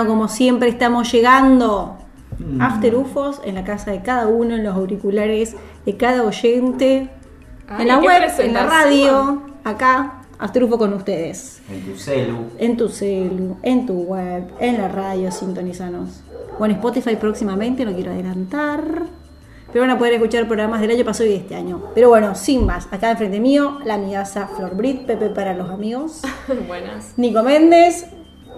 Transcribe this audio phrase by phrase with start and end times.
[0.00, 1.96] temprano como siempre estamos llegando.
[2.58, 7.10] After UFOs en la casa de cada uno, en los auriculares de cada oyente,
[7.68, 11.60] Ay, en la web, en la radio, acá, After UFO con ustedes.
[11.70, 12.36] En tu celu.
[12.58, 16.22] En tu celu, en tu web, en la radio, sintonizanos.
[16.58, 19.04] O en Spotify próximamente, no quiero adelantar.
[19.70, 21.82] Pero van a poder escuchar programas del año pasado y de este año.
[21.94, 26.22] Pero bueno, sin más, acá enfrente mío, la amigaza Flor Brit, Pepe para los amigos.
[26.66, 27.12] Buenas.
[27.18, 28.06] Nico Méndez,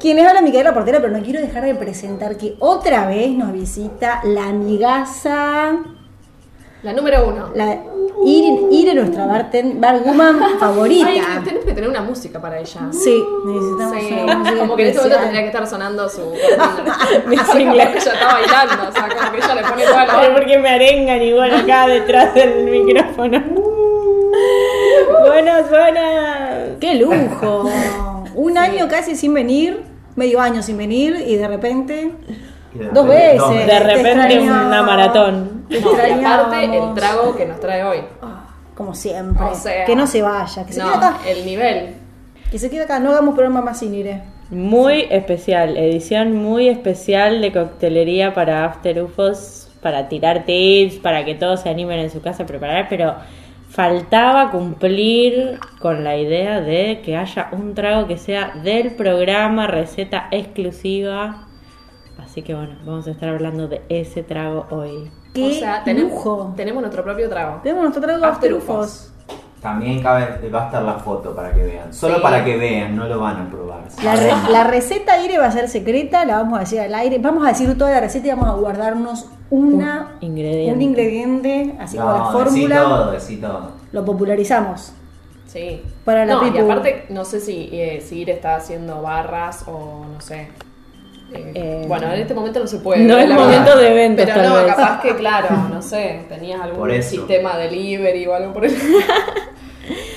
[0.03, 4.21] quienes habla Micaela Portera, pero no quiero dejar de presentar que otra vez nos visita
[4.25, 5.77] la amigaza,
[6.83, 7.51] La número uno.
[7.55, 7.79] la
[8.25, 11.07] Ire, Ire, nuestra barten, barwoman favorita.
[11.09, 12.81] Ay, tenés que tener una música para ella.
[12.93, 16.21] Sí, necesitamos Sí, una música como que en este momento tendría que estar sonando su
[17.27, 17.77] Mi Como single.
[17.93, 20.59] que ella está bailando, o sea, como que ella le pone toda la Ay, porque
[20.59, 23.43] me arengan igual acá detrás del micrófono.
[25.27, 26.79] buenas, buenas.
[26.81, 27.71] ¡Qué lujo!
[28.35, 29.83] Un año casi sin venir,
[30.17, 32.13] medio año sin venir y de repente
[32.75, 33.67] Dos veces.
[33.67, 35.67] De repente una maratón.
[35.69, 37.99] No, y aparte el trago que nos trae hoy.
[38.75, 39.45] como siempre.
[39.45, 41.19] O sea, que no se vaya, que se no, quede acá.
[41.27, 41.95] el nivel.
[42.51, 44.23] Que se quede acá, no hagamos programa más sin Ire.
[44.51, 51.35] Muy especial, edición muy especial de coctelería para After UFOs, para tirar tips, para que
[51.35, 53.15] todos se animen en su casa a preparar, pero
[53.73, 60.29] faltaba cumplir con la idea de que haya un trago que sea del programa, receta
[60.31, 61.47] exclusiva.
[62.19, 65.11] Así que bueno, vamos a estar hablando de ese trago hoy.
[65.33, 66.53] ¡Qué o sea, tenemos, lujo!
[66.55, 67.61] tenemos nuestro propio trago.
[67.63, 68.87] Tenemos nuestro trago After After Ufos.
[68.87, 69.12] Ufos.
[69.63, 71.95] También cabe, va a estar la foto para que vean.
[71.95, 72.21] Solo Sí.
[72.23, 73.83] para que vean, no lo van a probar.
[74.03, 77.19] La, re- la receta Ire va a ser secreta, la vamos a decir al aire.
[77.21, 80.73] Vamos a decir toda la receta y vamos a guardarnos una, Un ingrediente.
[80.75, 82.77] un ingrediente, así como la No, decí fórmula.
[82.83, 83.71] todo, decí todo.
[83.93, 84.93] Lo popularizamos.
[85.47, 85.83] Sí.
[86.05, 90.05] Para la no, y aparte, no sé si, eh, si Ir está haciendo barras o
[90.13, 90.49] no sé.
[91.35, 93.05] Eh, bueno, en este momento no se puede.
[93.05, 93.45] no es verdad.
[93.45, 94.75] momento de eventos, Pero tal no, vez.
[94.75, 98.75] capaz que, claro, no sé, tenías algún sistema delivery o algo por el.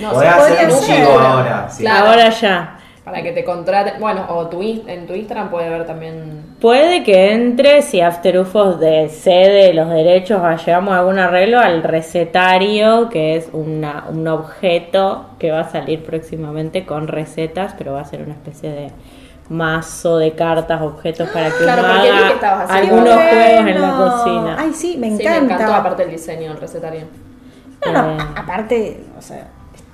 [0.02, 1.68] no, Podés hacer un chivo ahora.
[1.70, 1.84] sí.
[1.84, 2.08] Claro.
[2.08, 2.72] Ahora ya.
[3.04, 4.00] Para que te contraten.
[4.00, 6.56] Bueno, o tu, en tu Instagram puede ver también.
[6.60, 11.60] Puede que entre, si After UFOs de cede los derechos, o llegamos a algún arreglo,
[11.60, 17.94] al recetario, que es una, un objeto que va a salir próximamente con recetas, pero
[17.94, 18.92] va a ser una especie de
[19.50, 24.56] mazo de cartas, objetos para que Claro, uno haga algunos juegos en la cocina.
[24.58, 25.42] Ay, sí, me Sí, encanta.
[25.42, 27.02] me encantó aparte el diseño, el recetario.
[27.86, 28.28] No, no, Eh.
[28.36, 29.48] aparte, o sea,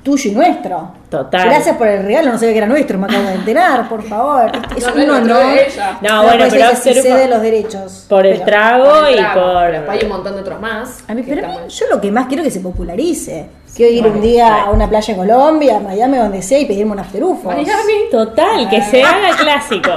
[0.04, 0.92] tuyo y nuestro.
[1.10, 1.46] Total.
[1.50, 4.52] Gracias por el regalo, no sabía que era nuestro, me acabo de enterar, por favor.
[4.76, 5.54] Es No, no un es honor.
[5.58, 5.98] es ella.
[6.02, 8.06] No, bueno, pero After cede los derechos.
[8.10, 9.62] Por el Pero trago Con el y trago, por...
[9.62, 11.04] pero después hay un montón de otros más.
[11.08, 13.46] A mí, pero están yo lo que más quiero es que se popularice.
[13.76, 16.92] Quiero ir un día a una playa en Colombia, a Miami, donde sea, y pedirme
[16.92, 17.50] un after UFO.
[17.50, 17.68] Miami.
[17.70, 18.08] Ah.
[18.12, 19.92] Total, que se haga clásico.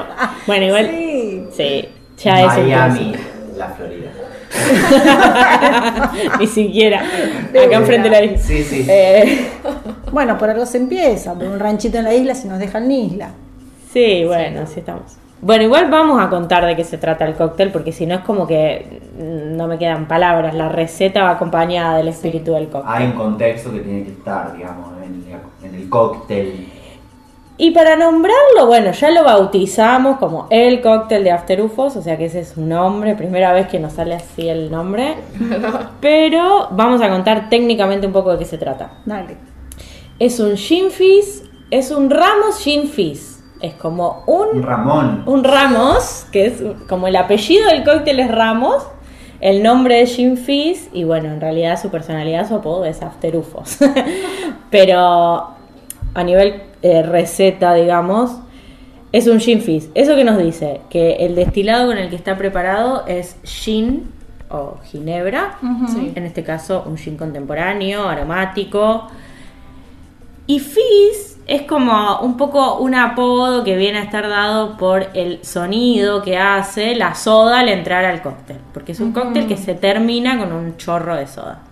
[0.47, 0.91] Bueno, igual...
[1.57, 1.89] Sí.
[2.17, 3.19] Sí, ya es Miami, clásico.
[3.57, 4.11] la Florida.
[6.41, 7.01] Ni siquiera.
[7.01, 8.39] Acá enfrente de la isla.
[8.39, 8.87] Sí, sí.
[8.89, 9.47] Eh,
[10.13, 12.93] Bueno, por algo se empieza, por un ranchito en la isla si nos dejan en
[12.93, 13.31] isla.
[13.93, 15.03] sí, bueno, así estamos.
[15.41, 18.21] Bueno, igual vamos a contar de qué se trata el cóctel, porque si no es
[18.23, 20.55] como que no me quedan palabras.
[20.55, 22.91] La receta va acompañada del espíritu del cóctel.
[22.95, 26.69] Hay un contexto que tiene que estar, digamos, en, en el cóctel.
[27.57, 32.17] Y para nombrarlo, bueno, ya lo bautizamos como el cóctel de After Ufos, o sea
[32.19, 35.15] que ese es su nombre, primera vez que nos sale así el nombre.
[36.01, 38.95] Pero vamos a contar técnicamente un poco de qué se trata.
[39.05, 39.37] Dale.
[40.19, 43.35] Es un gin fizz, es un Ramos gin fizz.
[43.61, 45.23] Es como Un un, Ramón.
[45.27, 48.85] un Ramos, que es como el apellido del cóctel es Ramos,
[49.41, 53.79] el nombre es fizz y bueno, en realidad su personalidad, su apodo es After Ufos.
[54.71, 55.51] Pero
[56.15, 58.37] a nivel eh, receta, digamos,
[59.11, 59.89] es un gin fizz.
[59.95, 60.83] ¿Eso que nos dice?
[60.91, 64.11] Que el destilado con el que está preparado es gin
[64.51, 65.57] o ginebra,
[65.89, 66.13] Sí.
[66.15, 69.09] en este caso un gin contemporáneo, aromático.
[70.47, 75.43] Y fizz es como un poco un apodo que viene a estar dado por el
[75.43, 79.75] sonido que hace la soda al entrar al cóctel, porque es un cóctel que se
[79.75, 81.63] termina con un chorro de soda.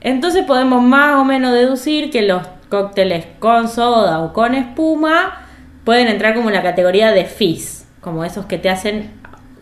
[0.00, 2.42] Entonces podemos más o menos deducir que los
[2.76, 5.42] cócteles con soda o con espuma
[5.84, 9.10] pueden entrar como en la categoría de fizz, como esos que te hacen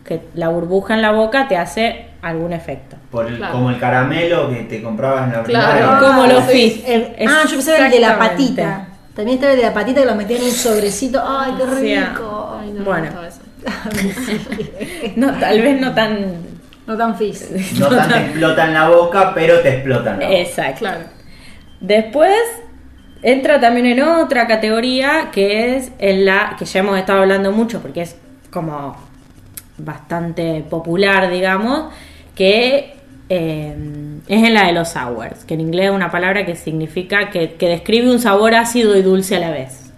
[0.05, 2.95] que la burbuja en la boca te hace algún efecto.
[3.11, 3.51] Por el- Claro.
[3.53, 5.77] Como el caramelo que te comprabas en la Claro.
[5.77, 5.99] primaria.
[6.07, 6.83] Como los fizz.
[6.87, 8.87] El- ah, yo pensaba el de la patita.
[9.13, 11.21] También estaba el de la patita que lo metían en un sobrecito.
[11.27, 12.57] ¡Ay, qué Sí, rico!
[12.61, 13.09] Ay, no, Bueno.
[15.17, 16.17] no tal vez no tan
[16.87, 17.51] No tan fizz.
[17.77, 20.39] No tan te explota en la boca, pero te explota en la boca.
[20.39, 20.79] Exacto.
[20.79, 21.01] Claro.
[21.81, 22.31] Después
[23.23, 27.81] entra también en otra categoría que es en la que ya hemos estado hablando mucho
[27.81, 28.15] porque es
[28.49, 28.95] como
[29.77, 31.91] bastante popular, digamos,
[32.35, 32.95] que
[33.29, 33.75] eh,
[34.27, 37.53] es en la de los sours, que en inglés es una palabra que significa que,
[37.53, 39.91] que describe un sabor ácido y dulce a la vez.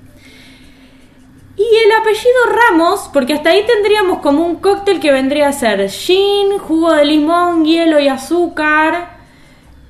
[1.56, 5.88] Y el apellido Ramos, porque hasta ahí tendríamos como un cóctel que vendría a ser
[5.90, 9.18] gin, jugo de limón, hielo y azúcar.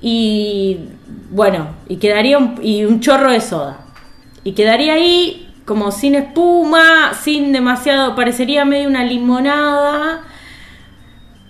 [0.01, 0.89] Y
[1.31, 3.79] bueno, y quedaría un, y un chorro de soda.
[4.43, 10.21] Y quedaría ahí como sin espuma, sin demasiado, parecería medio una limonada.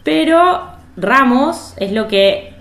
[0.04, 0.62] Pero
[0.96, 2.54] Ramos es lo que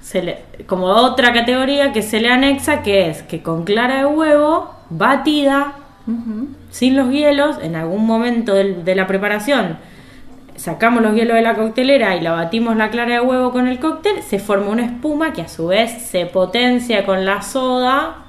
[0.00, 4.06] se le, como otra categoría que se le anexa, que es que con clara de
[4.06, 5.74] huevo, batida,
[6.70, 9.78] sin los hielos, en algún momento de la preparación,
[10.60, 13.78] sacamos los hielos de la coctelera y la batimos la clara de huevo con el
[13.78, 18.26] cóctel, se forma una espuma que a su vez se potencia con la soda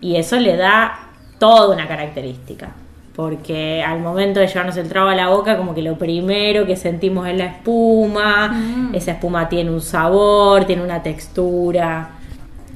[0.00, 0.98] y eso le da
[1.38, 2.70] toda una característica.
[3.14, 6.74] Porque al momento de llevarnos el trago a la boca, como que lo primero que
[6.74, 12.10] sentimos es la espuma, esa espuma tiene un sabor, tiene una textura.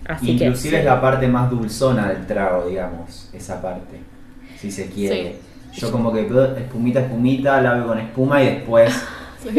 [0.06, 3.98] Así Inclusive que es la parte más dulzona del trago, digamos, esa parte,
[4.56, 5.36] si se quiere.
[5.76, 8.94] Yo como que puedo- espumita, espumita, la veo con espuma y después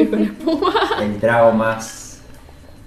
[1.02, 2.22] el trago más,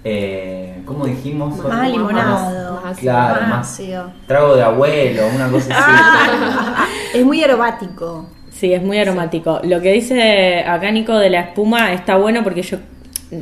[0.03, 1.57] eh, ¿cómo dijimos?
[1.57, 2.81] Más Más- limonado.
[2.81, 4.11] más- Claro, más más ácido.
[4.27, 6.89] trago de abuelo, una cosa así.
[7.19, 8.25] Es muy aromático.
[8.51, 9.59] Sí, es muy aromático.
[9.63, 12.77] Lo que dice acá Nico de la espuma está bueno porque yo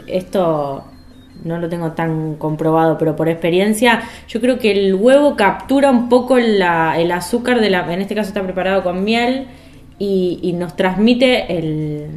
[0.08, 0.84] esto
[1.44, 6.08] no lo tengo tan comprobado, pero por experiencia yo creo que el huevo captura un
[6.10, 9.48] poco la- el azúcar de la, en este caso está preparado con miel
[10.00, 12.08] y, y nos transmite el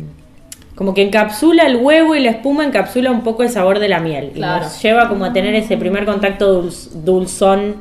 [0.75, 4.00] como que encapsula el huevo y la espuma encapsula un poco el sabor de la
[4.00, 7.77] miel y nos lleva como a tener ese primer contacto dulz- dulzón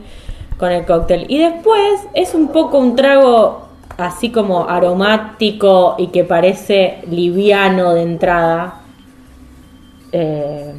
[0.57, 1.25] con el cóctel.
[1.29, 8.01] Y después es un poco un trago así como aromático y que parece liviano de
[8.01, 8.81] entrada.
[10.11, 10.73] Eh,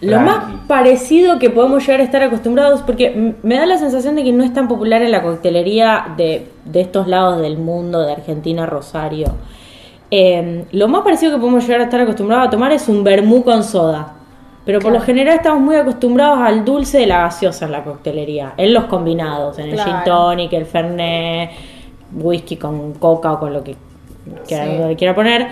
[0.00, 4.24] lo más parecido que podemos llegar a estar acostumbrados, porque me da la sensación de
[4.24, 8.12] que no es tan popular en la coctelería de, de estos lados del mundo, de
[8.12, 9.28] Argentina, Rosario.
[10.10, 13.42] Eh, lo más parecido que podemos llegar a estar acostumbrados a tomar es un vermú
[13.42, 14.12] con soda.
[14.64, 18.52] Pero por lo general estamos muy acostumbrados al dulce de la gaseosa en la coctelería,
[18.56, 19.90] en los combinados, en el Claro.
[19.92, 21.50] gin tonic, el fernet,
[22.12, 23.76] whisky con coca o con lo que,
[24.44, 24.56] Sí.
[24.98, 25.46] quiera poner.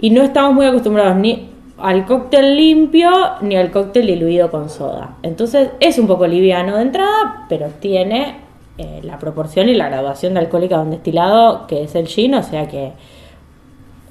[0.00, 1.48] Y no estamos muy acostumbrados ni
[1.82, 3.10] al cóctel limpio
[3.40, 5.16] ni al cóctel diluido con soda.
[5.22, 8.36] Entonces es un poco liviano de entrada, pero tiene
[8.78, 12.34] eh, la proporción y la graduación de alcohólica de un destilado que es el gin,
[12.34, 12.92] o sea que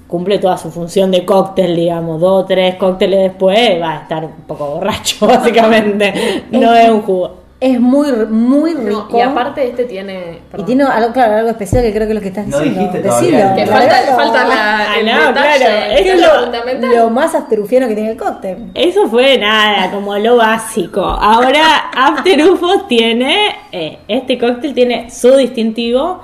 [0.08, 4.26] cumple toda su función de cóctel, digamos, dos o tres cócteles después va a estar
[4.26, 6.46] un poco borracho, básicamente.
[6.52, 7.49] No es un jugo.
[7.62, 9.08] Es muy, muy rico.
[9.12, 10.40] No, y aparte este tiene...
[10.58, 12.80] Y tiene algo, claro, algo especial que creo que es lo que estás No diciendo.
[12.94, 13.38] dijiste todavía.
[13.50, 14.16] Decilo, Que falta, claro.
[14.16, 16.96] falta la, el Ah, no, detalle, claro, eso es es lo- lo fundamental.
[16.96, 18.72] Lo más afterufiano que tiene el cóctel.
[18.76, 21.02] Eso fue nada, como lo básico.
[21.02, 23.36] Ahora After UFO tiene,
[23.74, 26.22] eh, este cóctel tiene su distintivo,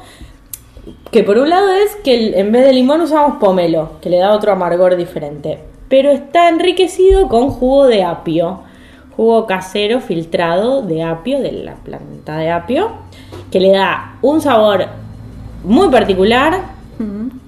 [1.12, 4.20] que por un lado es que el- en vez de limón usamos pomelo, que le
[4.20, 5.60] da otro amargor diferente.
[5.90, 8.62] Pero está enriquecido con jugo de apio,
[9.16, 12.92] jugo casero filtrado de apio, de la planta de apio,
[13.52, 14.86] que le da un sabor
[15.64, 16.60] muy particular,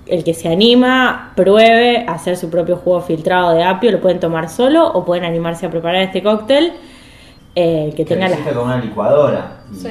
[0.07, 4.19] el que se anima, pruebe a hacer su propio jugo filtrado de apio, lo pueden
[4.19, 6.73] tomar solo o pueden animarse a preparar este cóctel
[7.55, 8.35] eh, que Que tenga lo la...
[8.39, 9.57] hiciste con una licuadora.
[9.71, 9.89] Y Sí.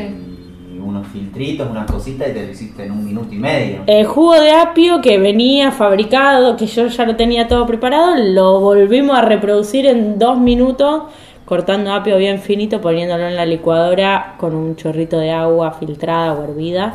[0.83, 3.79] unos filtritos, unas cositas y te lo hiciste en un minuto y medio.
[3.87, 8.61] El jugo de apio que venía fabricado, que yo ya lo tenía todo preparado, lo
[8.61, 11.03] volvimos a reproducir en dos minutos,
[11.47, 16.45] cortando apio bien finito, poniéndolo en la licuadora con un chorrito de agua filtrada o
[16.45, 16.95] hervida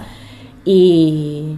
[0.65, 1.55] y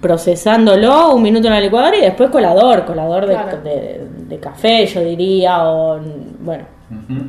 [0.00, 3.60] procesándolo un minuto en la licuadora y después colador, colador de, Claro.
[3.62, 6.00] de- de café, yo diría, o
[6.40, 6.64] bueno,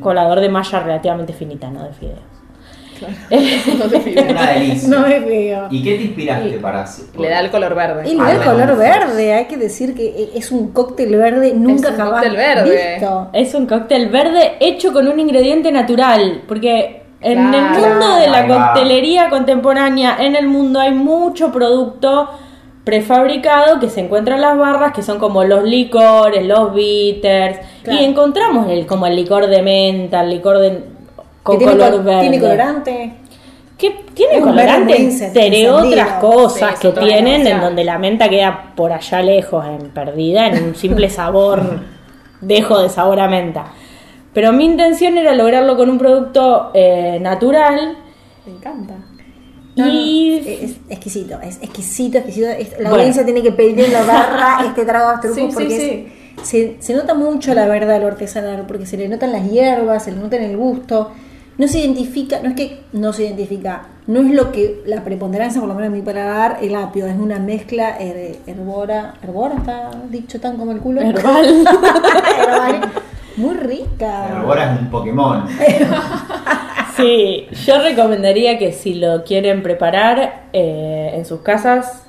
[0.00, 2.18] colador de malla relativamente finita, no de fideos.
[3.78, 4.26] No te.
[4.30, 4.88] Una delicia.
[4.88, 5.66] No me veo.
[5.70, 7.06] ¿Y qué te inspiraste para hacer?
[7.18, 8.08] Le da el color verde.
[8.08, 11.16] Y le da el Ah, color verde, hay que decir que e, es un cóctel
[11.16, 12.92] verde nunca un jamás cóctel verde.
[12.98, 13.28] visto.
[13.32, 17.78] Es un cóctel verde hecho con un ingrediente natural, porque en el Claro.
[17.88, 18.72] mundo de la Ahí va.
[18.72, 22.28] coctelería contemporánea, en el mundo hay mucho producto
[22.84, 28.00] prefabricado que se encuentra en las barras, que son como los licores, los bitters, Claro.
[28.00, 30.82] y encontramos el, como el licor de menta, el licor de
[31.42, 32.20] con que tiene, color col- verde.
[32.20, 33.14] tiene colorante.
[33.78, 38.72] Que tiene Es colorante entre otras cosas Sí, que tienen, en donde la menta queda
[38.76, 41.80] por allá lejos, en perdida, en un simple sabor,
[42.40, 43.64] dejo de sabor a menta.
[44.32, 47.96] Pero mi intención era lograrlo con un producto eh, natural
[48.46, 48.94] Me encanta.
[49.74, 52.46] No, no, y es exquisito, es exquisito, exquisito.
[52.48, 52.96] Es- la Bueno.
[52.96, 56.06] audiencia tiene que pedir en la barra este trago astrufo Sí, sí, porque sí.
[56.40, 60.04] es- Se, se nota mucho la verdad lo artesanal, porque se le notan las hierbas,
[60.04, 61.10] se le nota en el gusto.
[61.58, 65.60] No se identifica, no es que no se identifica, no es lo que la preponderancia,
[65.60, 69.90] por lo menos en mi paladar, el apio, es una mezcla her- herbora, herbora está
[70.10, 71.02] dicho tan como el culo.
[71.02, 71.46] Herbal.
[72.38, 72.80] Herbal.
[73.36, 74.24] Muy rica.
[74.28, 75.44] Pero ahora es un Pokémon.
[76.96, 82.04] Sí, yo recomendaría que si lo quieren preparar eh, en sus casas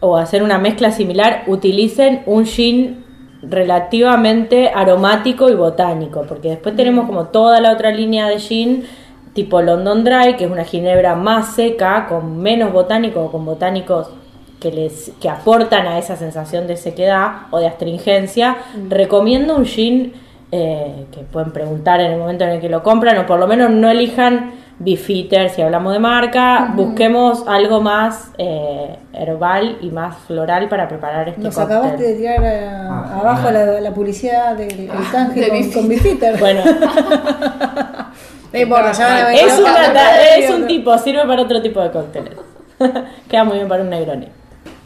[0.00, 3.03] o hacer una mezcla similar, utilicen un gin
[3.48, 8.84] relativamente aromático y botánico, porque después tenemos como toda la otra línea de gin
[9.34, 14.08] tipo London Dry, que es una ginebra más seca, con menos botánico o con botánicos
[14.60, 18.56] que les que aportan a esa sensación de sequedad o de astringencia.
[18.88, 20.14] Recomiendo un gin
[20.52, 23.46] eh, que pueden preguntar en el momento en el que lo compran, o por lo
[23.46, 30.16] menos no elijan Beefeater si hablamos de marca, busquemos algo más eh, herbal y más
[30.26, 31.76] floral para preparar este Nos cóctel.
[31.76, 35.80] acabaste de tirar Ah, abajo la, la publicidad del el canje de con, Bifitter.
[35.80, 36.38] con Bifitter.
[36.40, 36.60] Bueno,
[38.52, 39.34] no importa, ya van a ver.
[39.36, 42.34] es, No, una es un tipo, sirve para otro tipo de cócteles.
[43.28, 44.28] Queda muy bien para un Negroni.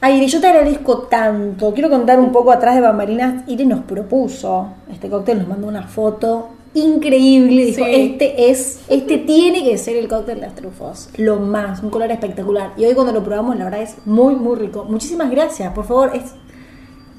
[0.00, 1.73] Ay, Iri, yo te agradezco tanto.
[1.75, 3.42] Quiero contar un poco atrás de bambalinas.
[3.49, 7.64] Iri nos propuso este cóctel, nos mandó una foto increíble.
[7.66, 7.94] Dijo, Sí.
[7.94, 11.08] este es, este tiene que ser el cóctel de las trufos.
[11.16, 12.72] Lo más, un color espectacular.
[12.76, 14.84] Y hoy cuando lo probamos, la verdad es muy, muy rico.
[14.88, 16.12] Muchísimas gracias, por favor.
[16.14, 16.34] Es,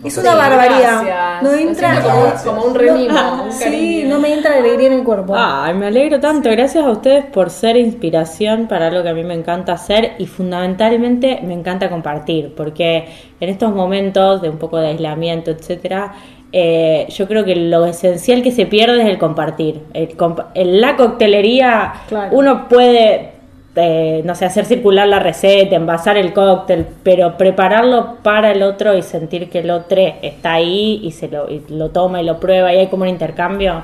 [0.02, 1.04] es una barbaridad.
[1.04, 1.44] Gracias.
[1.44, 2.42] No Me entra.
[2.46, 3.14] como, un remimo.
[3.14, 5.34] No, un sí, no me entra alegría en el cuerpo.
[5.36, 6.50] Ay, me alegro tanto.
[6.50, 10.26] Gracias a ustedes por ser inspiración para algo que a mí me encanta hacer y
[10.26, 13.10] fundamentalmente me encanta compartir, porque
[13.42, 16.14] en estos momentos de un poco de aislamiento, etcétera,
[16.52, 19.82] eh, yo creo que lo esencial que se pierde es el compartir.
[19.94, 22.30] El comp- en la coctelería Claro.
[22.36, 23.32] uno puede,
[23.76, 28.96] eh, no sé, hacer circular la receta, envasar el cóctel, pero prepararlo para el otro
[28.98, 32.40] y sentir que el otro está ahí y se lo, y lo toma y lo
[32.40, 33.84] prueba y hay como un intercambio.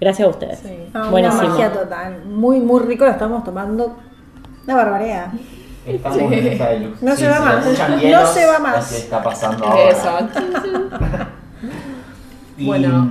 [0.00, 0.58] Gracias a ustedes.
[0.58, 0.76] Sí.
[0.92, 2.24] Ah, una magia total.
[2.26, 3.04] Muy, muy rico.
[3.04, 3.96] Lo estamos tomando.
[4.64, 5.28] Una barbaridad.
[5.86, 7.02] Estamos en esta de luz.
[7.02, 7.64] No se va si más.
[8.02, 8.90] No se va más.
[8.92, 9.88] es que está pasando ahora.
[9.90, 10.18] Eso.
[12.56, 13.08] Y, Bueno.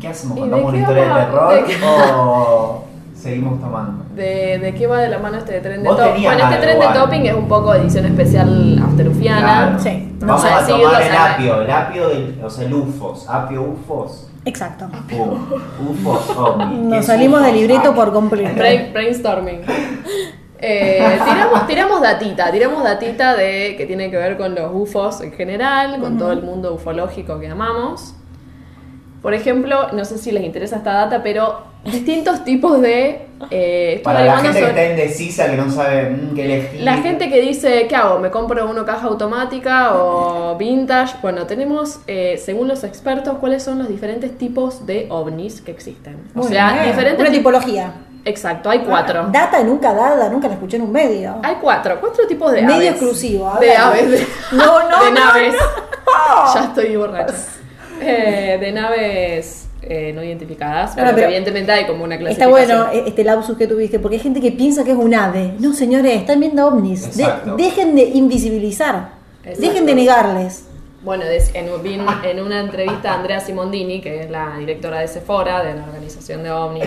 [0.00, 0.36] ¿Qué hacemos?
[0.38, 2.84] ¿Y ¿Contamos una historia de terror ¿De qué- o
[3.16, 4.04] seguimos tomando?
[4.14, 6.22] ¿De, de qué va de la mano este tren de topping?
[6.22, 9.40] Bueno, este tren de topping es un poco edición especial afterufiana.
[9.40, 9.78] Claro.
[9.80, 10.12] Sí.
[10.20, 14.30] Vamos No a tomar el apio, el apio, del- o sea, el ufos, apio ufos.
[14.44, 14.86] Exacto.
[15.12, 16.64] Uh, ufos ovni.
[16.90, 18.54] ¿Qué Nos salimos del libreto Ah, por completo.
[18.56, 19.60] Brain- brainstorming.
[20.60, 25.32] Eh, tiramos, tiramos datita, tiramos datita de que tiene que ver con los UFOs en
[25.32, 28.14] general, con todo el mundo ufológico que amamos.
[29.22, 33.26] Por ejemplo, no sé si les interesa esta data, pero distintos tipos de...
[33.50, 36.80] eh, Para la gente que está indecisa, que no sabe mm, qué elegir.
[36.82, 38.20] La gente que dice, ¿qué hago?
[38.20, 41.16] ¿Me compro uno caja automática o vintage?
[41.20, 46.16] Bueno, tenemos, eh, según los expertos, cuáles son los diferentes tipos de ovnis que existen.
[46.36, 46.86] O sea, bien.
[46.86, 47.92] diferentes Una tip- tipología.
[48.24, 49.28] Exacto, hay cuatro.
[49.32, 51.36] Data nunca dada, nunca la escuché en un medio.
[51.42, 52.90] Hay cuatro, cuatro tipos de Medio aves.
[52.90, 53.76] exclusivo, a de ver.
[53.78, 54.10] aves.
[54.10, 55.54] De, No, no, de no, naves.
[55.54, 56.54] no.
[56.54, 57.34] Ya estoy borracha.
[58.06, 60.90] Eh, de naves eh, no identificadas.
[60.90, 62.86] No, pero, pero evidentemente hay como una Está clasificación.
[62.88, 65.54] bueno este lapsus que tuviste, porque hay gente que piensa que es un ave.
[65.58, 67.16] No, señores, están viendo ovnis.
[67.16, 67.26] De-
[67.56, 69.10] dejen de invisibilizar.
[69.44, 69.60] Exacto.
[69.60, 70.64] Dejen de negarles.
[71.02, 71.24] Bueno,
[71.54, 76.42] en, una entrevista a Andrea Simondini, que es la directora de Sephora, de la organización
[76.42, 76.80] de OVNI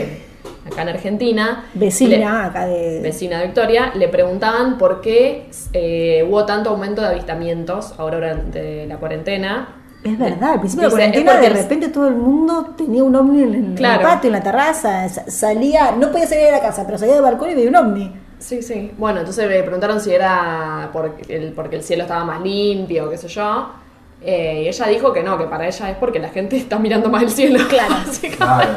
[0.69, 1.65] acá en Argentina.
[1.73, 2.99] Vecina acá de.
[3.01, 8.85] vecina de Victoria, le preguntaban por qué eh, hubo tanto aumento de avistamientos ahora durante
[8.85, 9.80] la cuarentena.
[10.03, 13.43] Es verdad, al principio de la cuarentena de repente todo el mundo tenía un ovni
[13.43, 14.01] en, Claro.
[14.01, 17.13] el patio, en la terraza, sa- salía, no podía salir de la casa, pero salía
[17.15, 18.11] del balcón y veía un ovni.
[18.39, 18.91] Sí, sí.
[18.97, 20.89] Bueno, entonces me preguntaron si era
[21.29, 23.69] el, porque el cielo estaba más limpio, qué sé yo.
[24.23, 27.09] Eh, y ella dijo que no, que para ella es porque la gente está mirando
[27.09, 27.59] más el cielo.
[27.69, 27.93] Claro.
[28.37, 28.69] Claro.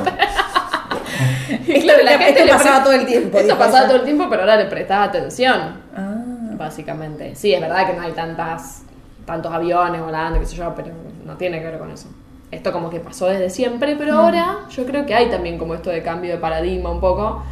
[1.66, 3.88] Y claro, la Esto gente le pasaba pre- todo el tiempo, Esto pasaba ella.
[3.88, 6.14] todo el tiempo, pero ahora le prestás atención, Ah,
[6.56, 7.34] básicamente.
[7.34, 8.82] Sí, es verdad que no hay tantas
[9.24, 10.88] tantos aviones volando, qué sé yo, pero
[11.24, 12.08] no tiene que ver con eso.
[12.50, 13.98] Esto como que pasó desde siempre, Mm.
[13.98, 17.42] pero ahora yo creo que hay también como esto de cambio de paradigma un poco.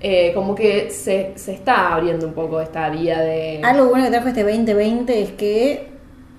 [0.00, 3.60] Eh, como que se, se está abriendo un poco esta vía de...
[3.64, 5.88] Algo bueno que trajo este 2020 es que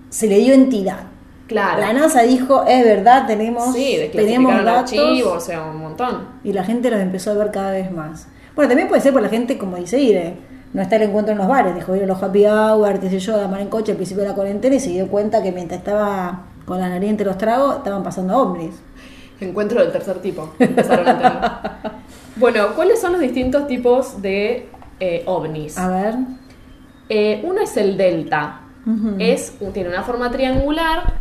[0.09, 0.99] se le dio entidad.
[1.47, 1.81] Claro.
[1.81, 6.27] La NASA dijo, es verdad, tenemos, Sí, tenemos datos archivos, o sea, un montón.
[6.43, 8.27] y la gente los empezó a ver cada vez más.
[8.55, 10.33] Bueno, también puede ser por la gente, como dice Ire,
[10.73, 13.09] no está el encuentro en los bares, dejó de ir a los happy hour, qué
[13.09, 15.41] sé yo, de mar en coche al principio de la cuarentena y se dio cuenta
[15.41, 18.75] que mientras estaba con la nariz entre los tragos, estaban pasando ovnis.
[19.39, 20.53] Encuentro del tercer tipo.
[20.59, 21.97] Empezaron a tener.
[22.37, 24.69] Bueno, ¿cuáles son los distintos tipos de
[24.99, 25.75] eh, ovnis?
[25.77, 26.15] A ver,
[27.09, 28.61] Eh, uno es el delta.
[28.85, 29.15] Ujú.
[29.17, 31.13] es, tiene una forma triangular.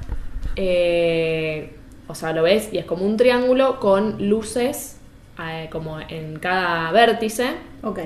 [0.56, 1.76] eh,
[2.08, 4.98] o sea, lo ves y es como un triángulo con luces
[5.42, 7.46] eh, como en cada vértice.
[7.82, 8.00] Ok.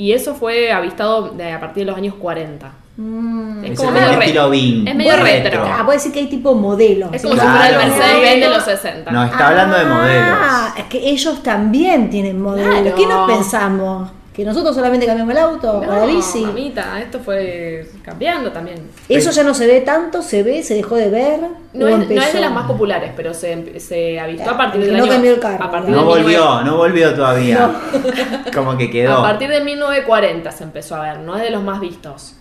[0.00, 2.70] Y eso fue avistado de, a partir de los años 40.
[2.96, 3.64] Mm.
[3.64, 4.88] Es Es como el medio re- estilo Bing.
[4.88, 5.62] es medio retro.
[5.66, 7.10] Ah, puede decir que hay tipo modelos.
[7.12, 7.50] Es como Claro.
[7.50, 8.54] si fuera el Mercedes-Benz de Modelo.
[8.56, 9.10] los 60.
[9.10, 10.38] No, está hablando de modelos.
[10.40, 12.74] Ah, es que ellos también tienen modelos.
[12.80, 12.94] Claro.
[12.96, 14.10] ¿Qué nos pensamos?
[14.40, 16.40] ¿Que nosotros solamente cambiamos el auto o la No, bici?
[16.40, 18.78] mamita, esto fue cambiando también.
[19.06, 21.40] Eso ya no se ve tanto, se ve, se dejó de ver.
[21.74, 24.96] No es, no de las más populares, pero se, se avistó Claro, a partir del
[24.96, 25.12] no año.
[25.12, 27.70] cambió el carro, a partir No volvió, no volvió todavía.
[28.54, 29.18] Como que 19 quedó.
[29.18, 32.36] A partir de 1940 se empezó a ver, no es de los más vistos.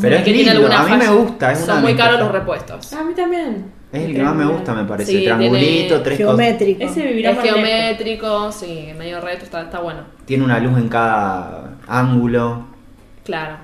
[0.00, 1.50] Pero es Que tiene lindo, alguna a mí me gusta.
[1.50, 2.92] Es Son muy caros los repuestos.
[2.92, 3.64] A mí también.
[3.92, 5.12] Es el que más me gusta, me parece.
[5.12, 6.36] Sí, Triangulito, tres cosas.
[6.38, 6.82] Geométrico.
[6.84, 7.60] Ese vivirá Es más lejos.
[7.60, 10.00] geométrico, sí, medio retro, está, está bueno.
[10.24, 12.66] Tiene una luz en cada ángulo.
[13.24, 13.56] Claro.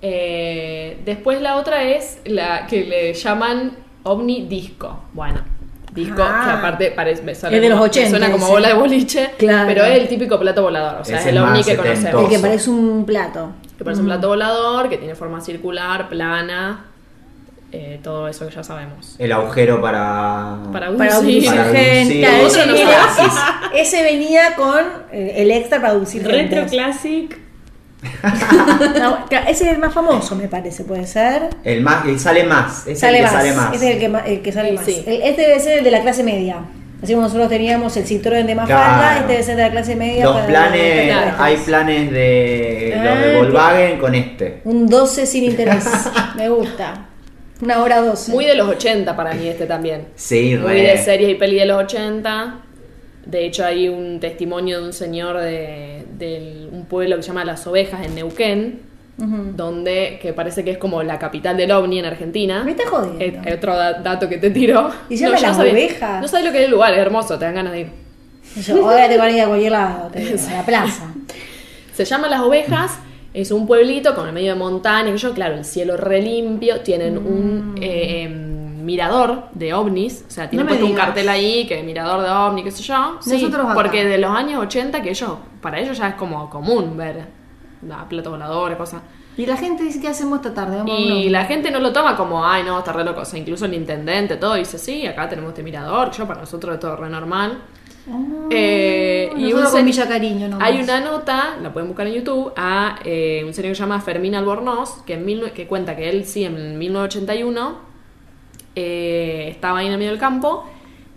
[0.00, 5.04] Eh, después la otra es la que le llaman ovni disco.
[5.12, 5.40] Bueno,
[5.92, 6.42] disco Ah.
[6.44, 8.74] que aparte parece, me suena Es de los como- me 80 suena como bola de
[8.74, 9.68] boliche, Claro.
[9.68, 12.24] pero es el típico plato volador, o sea, es el más que conocemos.
[12.24, 13.52] El que parece un plato.
[13.78, 16.86] Que parece un plato volador, que tiene forma circular, plana,
[17.72, 19.16] eh, todo eso que ya sabemos.
[19.18, 20.58] El agujero para.
[20.72, 21.46] Para Para UCI.
[21.46, 21.70] abducir Para.
[21.72, 24.78] Claro, ese, no venía, ese- con
[25.12, 26.66] eh, el extra para abducir Retro.
[26.66, 27.38] Classic.
[28.98, 31.50] No, ese es el más famoso, me parece, puede ser.
[31.64, 32.86] El más, el sale más.
[32.86, 33.32] Es Sale el que más.
[33.32, 33.74] sale más.
[33.74, 34.84] Es el que, el que sale Sí, más.
[34.84, 35.04] sí.
[35.06, 36.56] El- este debe ser el de la clase media.
[37.02, 39.20] Así como nosotros teníamos el Citroën de Mafalda, Claro.
[39.20, 40.24] este debe ser de la clase media.
[40.24, 44.60] Los para planes, hay planes de los Ah, de Volkswagen con este.
[44.64, 45.84] Un 12 sin interés.
[46.36, 47.06] me gusta.
[47.62, 48.30] Una hora 12.
[48.32, 50.08] Muy de los 80 para mí este también.
[50.16, 52.56] Sí, Muy de series y peli de los 80.
[53.24, 57.44] De hecho, hay un testimonio de un señor de, de un pueblo que se llama
[57.44, 58.80] Las Ovejas en Neuquén,
[59.16, 62.64] donde que parece que es como la capital del ovni en Argentina.
[62.64, 63.48] Me está jodiendo.
[63.48, 64.90] Eh, otro da- dato que te tiro.
[65.08, 66.20] ¿Y se llama yo Las sabía- Ovejas?
[66.20, 67.86] No sabes lo que es el lugar, es hermoso, te dan ganas de ir.
[68.60, 71.12] Yo, ahora te van a ir a cualquier lado, te a la plaza.
[71.94, 72.98] Se llama Las Ovejas,
[73.34, 76.80] es un pueblito con el medio de montaña, que yo, claro, el cielo re limpio,
[76.80, 80.68] tienen un eh, em, mirador de ovnis, o sea, tienen Mm.
[80.68, 83.18] No puesto un cartel ahí que mirador de ovni, qué sé yo.
[83.20, 87.26] Sí, porque de los años 80 que ellos, para ellos ya es como común ver
[87.86, 89.02] la platos voladores, cosas.
[89.36, 90.76] Y la gente dice que hacemos esta tarde.
[90.76, 93.22] Vamos Y la gente no lo toma como, ay, no, está re loco.
[93.22, 96.10] O sea, incluso el intendente, todo dice, sí, acá tenemos este mirador.
[96.10, 97.58] Yo, para nosotros es todo re normal.
[98.10, 98.18] Ah,
[98.50, 100.68] Eh, y un con Villa Cariño nomás.
[100.68, 104.00] Hay una nota, la pueden buscar en YouTube, a eh, un señor que se llama
[104.00, 107.76] Fermín Albornoz, que, en mil que cuenta que él sí en 1981
[108.74, 110.64] eh, estaba ahí en el medio del campo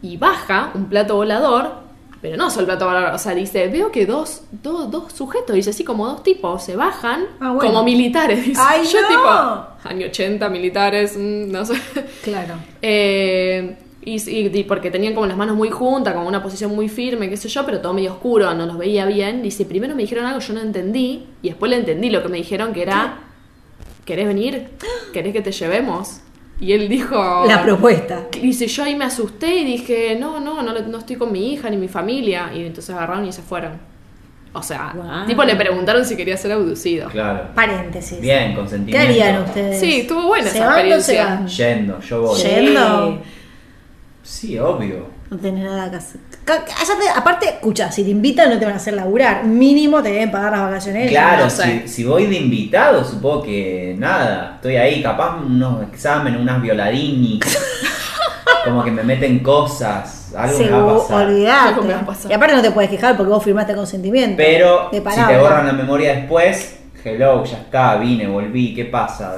[0.01, 1.85] y baja un plato volador,
[2.21, 5.55] pero no solo el plato volador, o sea, dice, veo que dos, dos, dos sujetos,
[5.55, 7.59] dice así como dos tipos, se bajan Ah, bueno.
[7.71, 8.61] como militares, dice.
[8.63, 9.07] ¡Ay, Yo no!
[9.07, 11.75] tipo, año 80, militares, mm, no sé.
[12.23, 12.55] Claro.
[12.81, 16.87] Eh, y, y- y porque tenían como las manos muy juntas, como una posición muy
[16.89, 19.41] firme, qué sé yo, pero todo medio oscuro, no los veía bien.
[19.41, 22.37] Dice, primero me dijeron algo, yo no entendí, y después le entendí lo que me
[22.37, 23.19] dijeron, que era,
[24.05, 24.69] ¿querés venir?
[25.11, 26.21] ¿Querés que te llevemos?
[26.59, 27.43] Y él dijo...
[27.47, 28.27] La propuesta.
[28.41, 31.69] Dice, yo ahí me asusté y dije, no, no, no, no estoy con mi hija
[31.69, 32.51] ni mi familia.
[32.55, 33.73] Y entonces agarraron y se fueron.
[34.53, 37.09] O sea, tipo le preguntaron si quería ser abducido.
[37.09, 37.49] Claro.
[37.53, 38.21] Paréntesis.
[38.21, 39.09] Bien, ¿Qué consentimiento.
[39.09, 39.81] harían ustedes?
[39.81, 41.25] Sí, estuvo buena ¿Se esa van o se experiencia.
[41.25, 41.47] van?
[41.49, 42.41] Yendo, yo voy.
[42.41, 43.07] Yendo.
[43.11, 43.19] Sí,
[44.59, 45.07] obvio.
[45.29, 46.19] No tenés nada que hacer.
[47.15, 49.43] Aparte, escucha, si te invitan no te van a hacer laburar.
[49.43, 51.09] Mínimo te deben pagar las vacaciones.
[51.09, 51.83] Claro, no sé.
[51.83, 57.39] si, si voy de invitado, supongo que nada, estoy ahí, capaz unos exámenes, unas violadinis,
[58.65, 61.25] como que me meten cosas, algo me va a pasar.
[61.27, 61.69] olvidate.
[61.69, 62.31] Algo me va a pasar.
[62.31, 64.37] Y aparte no te puedes quejar porque vos firmaste consentimiento.
[64.37, 69.37] Pero De si te borran la memoria después, hello, ya está, vine, volví, ¿qué pasa?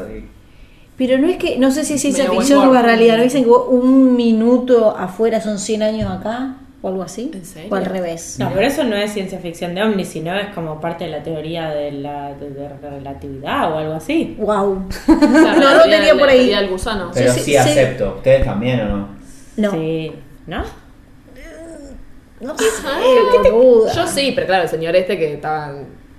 [0.98, 2.86] Pero no es que, no sé si es ciencia ficción o cuerpo.
[2.86, 3.18] realidad.
[3.18, 6.56] ¿No dicen que vos un minuto afuera son 100 años acá?
[6.82, 7.32] ¿O algo así?
[7.34, 7.70] ¿En serio?
[7.72, 8.38] O al revés.
[8.40, 11.24] No, pero eso no es ciencia ficción de ovnis, sino es como parte de la
[11.24, 14.36] teoría de la de- de relatividad o algo así.
[14.40, 14.88] Wow.
[15.08, 16.38] No, la no tenía por la ahí.
[16.40, 17.12] teoría del gusano.
[17.14, 17.58] Pero sí, sí, sí.
[17.58, 18.14] acepto.
[18.18, 19.08] ¿Ustedes también o no?
[19.58, 19.72] No.
[19.72, 20.12] Sí,
[20.46, 20.64] ¿no?
[22.40, 22.66] No sé,
[23.52, 23.94] boluda.
[23.94, 25.74] Yo sí, pero claro, el señor este que estaba.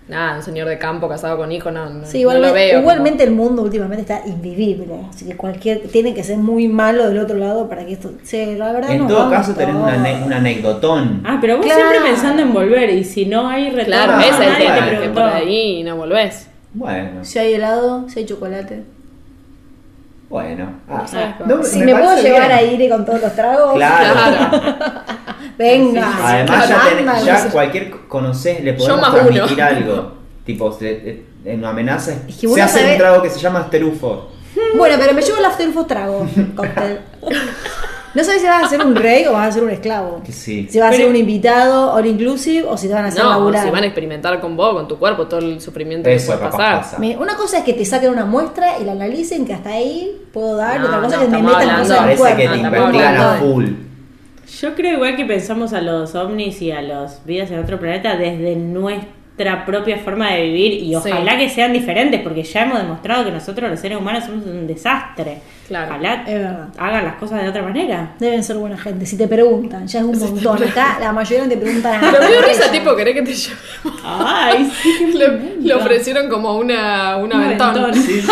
[0.09, 2.81] Nada, un señor de campo casado con hijo, no, no, Sí, no lo igualmente, veo.
[2.81, 4.87] igualmente el mundo últimamente está invivible.
[5.11, 5.83] Así que cualquier.
[5.89, 8.13] Tiene que ser muy malo del otro lado para que esto.
[8.23, 9.87] Sí, la verdad En no todo caso tenés todos.
[9.87, 11.23] una ane- un anecdotón.
[11.27, 11.81] Ah, pero vos Claro.
[11.91, 14.97] siempre pensando en volver y si no hay retorno, Claro, Ah, ese es el que
[14.97, 15.21] preguntó.
[15.21, 16.49] por ahí no volvés.
[16.73, 18.85] Bueno, Si hay helado, si hay chocolate.
[20.31, 20.73] bueno.
[20.89, 21.05] Ah,
[21.47, 21.63] no.
[21.63, 22.53] Si me, puedo llevar bien.
[22.53, 23.75] a Ire con todos los tragos.
[23.75, 24.51] Claro.
[25.59, 26.13] Venga.
[26.23, 27.49] Además ya, sé.
[27.51, 29.65] cualquier conoces le podemos transmitir uno.
[29.65, 30.13] algo.
[30.47, 33.61] Tipo, se- en una amenaza Es que se hace sabés- un trago que se llama
[33.61, 34.29] Afterufo.
[34.77, 36.27] Bueno, pero me llevo el after food trago.
[36.57, 37.01] cóctel.
[38.15, 40.23] No sabes si vas a ser un rey o vas a ser un esclavo.
[40.31, 40.67] Sí.
[40.71, 43.31] Si vas a ser un invitado all inclusive o si te van a hacer No,
[43.31, 43.65] laburar.
[43.65, 46.51] si van a experimentar con vos, con tu cuerpo, todo el sufrimiento Eso que puede
[46.51, 46.79] pasar.
[46.81, 46.99] pasa.
[46.99, 50.23] Me- Una cosa es que te saquen una muestra y la analicen, que hasta ahí
[50.33, 50.77] puedo dar.
[50.77, 52.37] y No, otra cosa no, es que me metan cosas en el Parece cuerpo.
[52.39, 53.65] que te full.
[54.61, 58.17] Yo creo igual que pensamos a los ovnis y a los vidas en otro planeta
[58.17, 61.39] desde nuestra propia forma de vivir y ojalá Sí.
[61.39, 65.39] que sean diferentes porque ya hemos demostrado que nosotros los seres humanos somos un desastre.
[65.69, 65.91] Claro.
[65.91, 66.69] Ojalá Es verdad.
[66.79, 68.13] hagan las cosas de otra manera.
[68.19, 69.05] Deben ser buena gente.
[69.07, 70.63] Si te preguntan, ya es un montón.
[70.67, 72.53] Acá la mayoría no te preguntan Pero me dio nada.
[72.53, 73.57] risa, tipo, ¿querés que te lleve?
[74.05, 75.13] Ay, sí.
[75.15, 77.83] Le, le ofrecieron como una, una Un ventana.
[77.85, 77.95] aventón.
[78.03, 78.29] Sí, sí.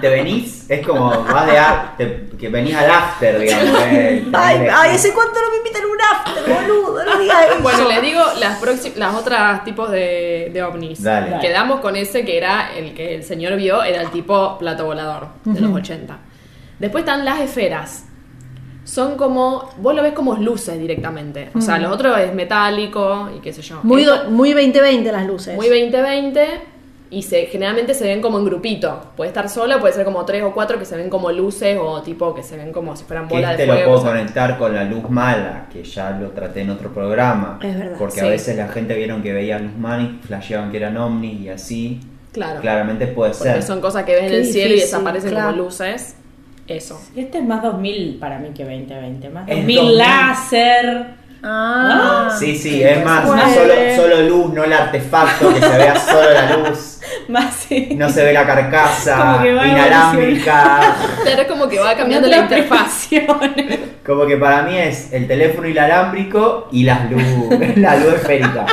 [0.00, 3.80] te venís, es como vas de a- te- que venís al after, digamos.
[3.86, 4.24] eh.
[4.32, 7.04] Ay, ay, ¿hace cuánto no me invitan a un after, boludo?
[7.04, 7.62] No digas eso.
[7.62, 11.02] Bueno, les digo las las otras tipos de, de ovnis.
[11.02, 11.38] Dale.
[11.40, 15.28] Quedamos con ese que era el que el señor vio, era el tipo plato volador
[15.44, 16.18] de los 80.
[16.78, 18.04] Después están las esferas.
[18.84, 21.50] Son como, vos lo ves como luces directamente.
[21.54, 23.80] O sea, los otros es metálico y qué sé yo.
[23.82, 25.56] Muy, Esto- muy 2020 las luces.
[25.56, 26.46] muy 2020
[27.10, 29.12] y se, generalmente se ven como en grupito.
[29.16, 32.00] Puede estar sola, puede ser como tres o cuatro que se ven como luces o
[32.02, 33.88] tipo que se ven como si fueran bolas este de lo fuego.
[33.90, 34.10] puedo o sea.
[34.12, 37.58] conectar con la luz mala, que ya lo traté en otro programa.
[37.62, 38.26] Es verdad, Porque sí.
[38.26, 41.48] a veces la gente vieron que veía luz mala y flasheaban que eran ovnis y
[41.50, 42.00] así.
[42.38, 42.60] Claro.
[42.60, 43.62] Claramente puede Porque ser.
[43.62, 45.50] son cosas que ves en el cielo y desaparecen claro.
[45.50, 46.16] como luces.
[46.66, 47.00] Eso.
[47.16, 49.28] Este es más 2000 para mí que 2020.
[49.30, 49.98] Más Es 2000 2000.
[49.98, 51.06] láser.
[51.42, 52.36] Ah.
[52.38, 56.30] Sí, sí, es más, no solo, solo luz, no el artefacto, que se vea solo
[56.32, 57.90] la luz, Más sí.
[57.96, 60.96] no se ve la carcasa inalámbrica.
[61.24, 63.08] Pero es como que va cambiando la Otra interfaz.
[64.04, 67.22] Como que para mí es el teléfono inalámbrico y las luz,
[67.76, 68.64] la luz esférica,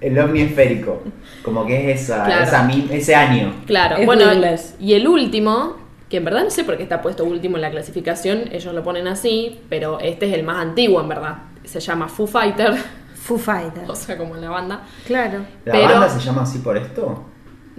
[0.00, 1.02] el ovni esférico.
[1.42, 2.44] Como que es esa, Claro.
[2.44, 3.54] esa ese año.
[3.66, 4.24] Claro, Es bueno,
[4.78, 5.76] y el último,
[6.08, 8.82] que en verdad no sé por qué está puesto último en la clasificación, ellos lo
[8.82, 11.38] ponen así, pero este es el más antiguo en verdad.
[11.64, 12.74] Se llama Foo Fighter,
[13.14, 13.88] Foo Fighters.
[13.88, 14.82] o sea, como la banda.
[15.06, 15.40] Claro.
[15.64, 17.24] ¿La Pero- banda se llama así por esto?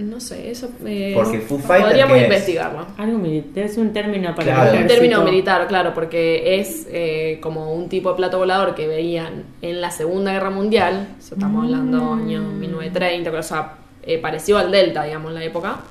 [0.02, 0.70] No sé, eso.
[0.86, 2.26] eh, Porque Foo Fighter, Podríamos ¿qué es?
[2.28, 2.86] investigarlo.
[2.98, 4.80] Algo militar, es un término para Claro.
[4.80, 9.44] Un término militar, claro, porque es eh, como un tipo de plato volador que veían
[9.62, 14.72] en la Segunda Guerra Mundial, eso estamos hablando año 1930, o sea, eh, parecido al
[14.72, 15.82] Delta, digamos, en la época,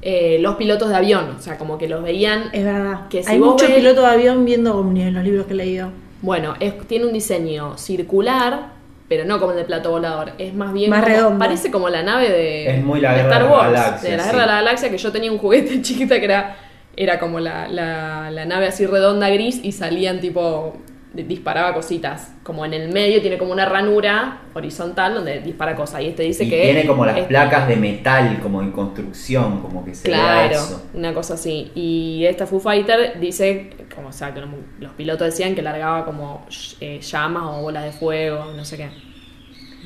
[0.00, 3.08] eh, los pilotos de avión, o sea, como que los veían, Es verdad.
[3.08, 5.56] Que si Hay muchos ves- pilotos de avión viendo ovnis en los libros que he
[5.56, 5.90] leído.
[6.22, 8.77] bueno, es- tiene un diseño circular,
[9.08, 11.38] pero no como el de plato volador, es más bien Más como- redondo.
[11.38, 14.10] parece como la nave de, Es muy la de Guerra Star de la Wars, Galaxia,
[14.10, 14.28] de la sí.
[14.30, 16.56] Guerra de la Galaxia, que yo tenía un juguete chiquita que era,
[16.96, 20.76] era como la, la- la nave así redonda gris y salían tipo,
[21.24, 26.06] disparaba cositas, como en el medio tiene como una ranura horizontal donde dispara cosas, y
[26.06, 26.62] este dice y que...
[26.62, 30.88] tiene como las placas de metal, como en construcción, como que se Claro, eso.
[30.94, 31.70] una cosa así.
[31.74, 36.46] Y esta Foo Fighter dice, como o sea, que los pilotos decían que largaba como
[36.80, 38.88] eh, llamas o bolas de fuego, no sé qué.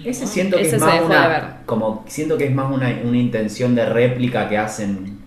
[0.04, 3.18] Ese siento que Ese es se más una, como siento que es más una, una
[3.18, 5.18] intención de réplica que hacen,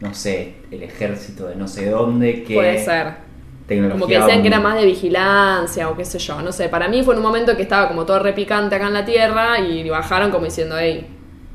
[0.00, 3.23] no sé, el ejército de no sé dónde que Puede ser.
[3.66, 6.68] Tecnología Como que decían que era más de vigilancia o qué sé yo, no sé.
[6.68, 9.58] Para mí fue en un momento que estaba como todo repicante acá en la tierra
[9.60, 11.06] y bajaron como diciendo, hey,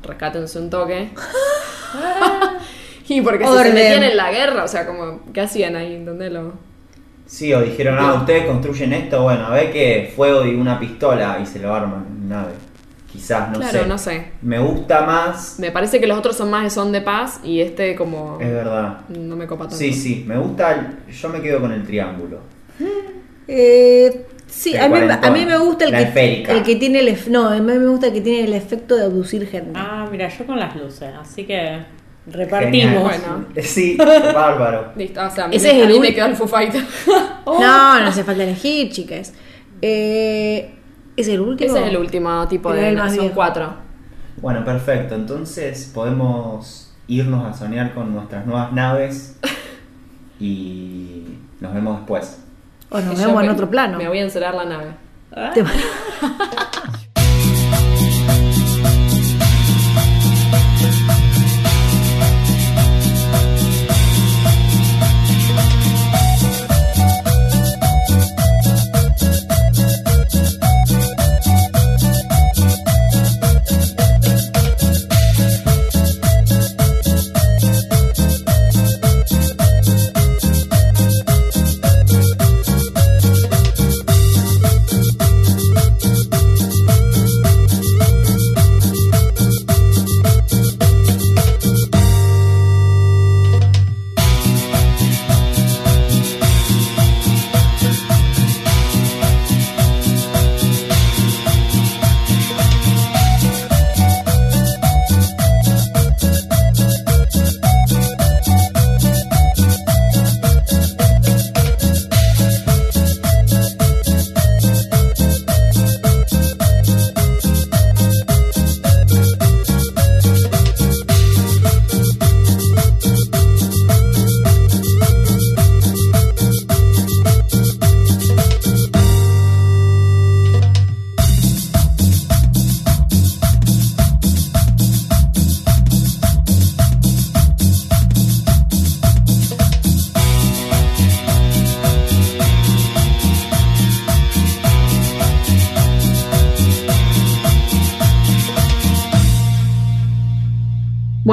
[0.02, 1.10] rescátense un toque.
[3.08, 3.74] y porque si se Orden.
[3.74, 6.04] metían en la guerra, o sea, como, ¿qué hacían ahí?
[6.04, 6.70] ¿Dónde lo...?
[7.26, 11.38] Sí, o dijeron, ah, ustedes construyen esto, bueno, a ver que fuego y una pistola
[11.40, 12.52] y se lo arman en nave.
[13.12, 13.86] Quizás, no claro, sé.
[13.86, 14.26] no sé.
[14.42, 17.60] Me gusta más, Me parece que los otros son más de son de paz y
[17.60, 18.38] este como...
[18.40, 19.00] es verdad.
[19.08, 19.76] No me copa tanto.
[19.76, 20.72] Sí, sí, me gusta,
[21.08, 22.38] el- yo me quedo con el triángulo.
[23.48, 27.00] Eh, sí, El a mí, a mí me gusta el La que, el que tiene
[27.00, 29.72] el ef- no, a mí me gusta el que tiene el efecto de abducir gente.
[29.74, 31.80] Ah, mira, yo con las luces, así que
[32.26, 33.02] repartimos.
[33.02, 33.46] Bueno.
[33.62, 34.92] Sí, bárbaro.
[34.96, 36.36] Listo, o sea, a mí, Ese me, es a el mí ul- me quedó el
[36.36, 36.82] Foo Fighter.
[37.46, 39.32] No, no hace falta elegir, chicas.
[39.82, 40.70] Eh,
[41.20, 41.70] ¿Es el último?
[41.76, 43.08] Ese es el último tipo Pero de...
[43.08, 43.34] son viejo.
[43.34, 43.72] cuatro.
[44.40, 45.14] Bueno, perfecto.
[45.14, 49.36] Entonces podemos irnos a soñar con nuestras nuevas naves
[50.40, 51.24] y
[51.60, 52.40] nos vemos después.
[52.90, 53.98] O nos vemos en me- otro plano.
[53.98, 54.86] Me voy a encerar la nave.
[55.32, 55.52] Ah,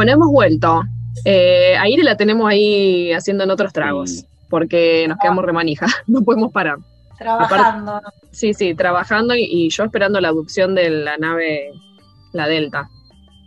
[0.07, 0.83] Bueno, hemos vuelto.
[1.25, 4.25] Eh, a Ire la tenemos ahí haciendo en otros tragos, Sí.
[4.49, 6.77] porque nos quedamos remanija, no podemos parar.
[7.17, 7.99] Trabajando.
[8.31, 11.71] Sí, sí, trabajando y, y yo esperando la adopción de la nave,
[12.31, 12.87] la Delta.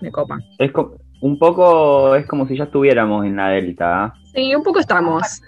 [0.02, 0.36] Me copa.
[0.58, 4.04] Es co- un poco, es como si ya estuviéramos en la Delta.
[4.04, 4.14] ¿ah?
[4.34, 5.40] Sí, un poco estamos.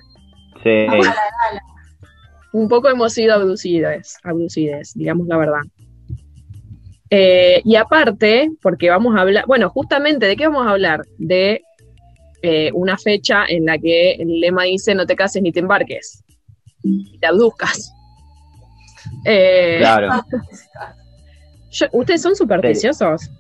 [0.63, 0.87] Sí.
[2.55, 5.61] Un poco hemos sido abducidas, abducidas, digamos la verdad.
[7.15, 11.03] Eh, y aparte, porque vamos a hablar, bueno, justamente, ¿de qué vamos a hablar?
[11.19, 11.61] De
[12.43, 16.25] eh, una fecha en la que el lema dice no te cases ni te embarques,
[16.83, 17.93] y te abduzcas.
[19.27, 20.09] Eh, Claro.
[21.71, 23.31] yo- ¿Ustedes son supersticiosos?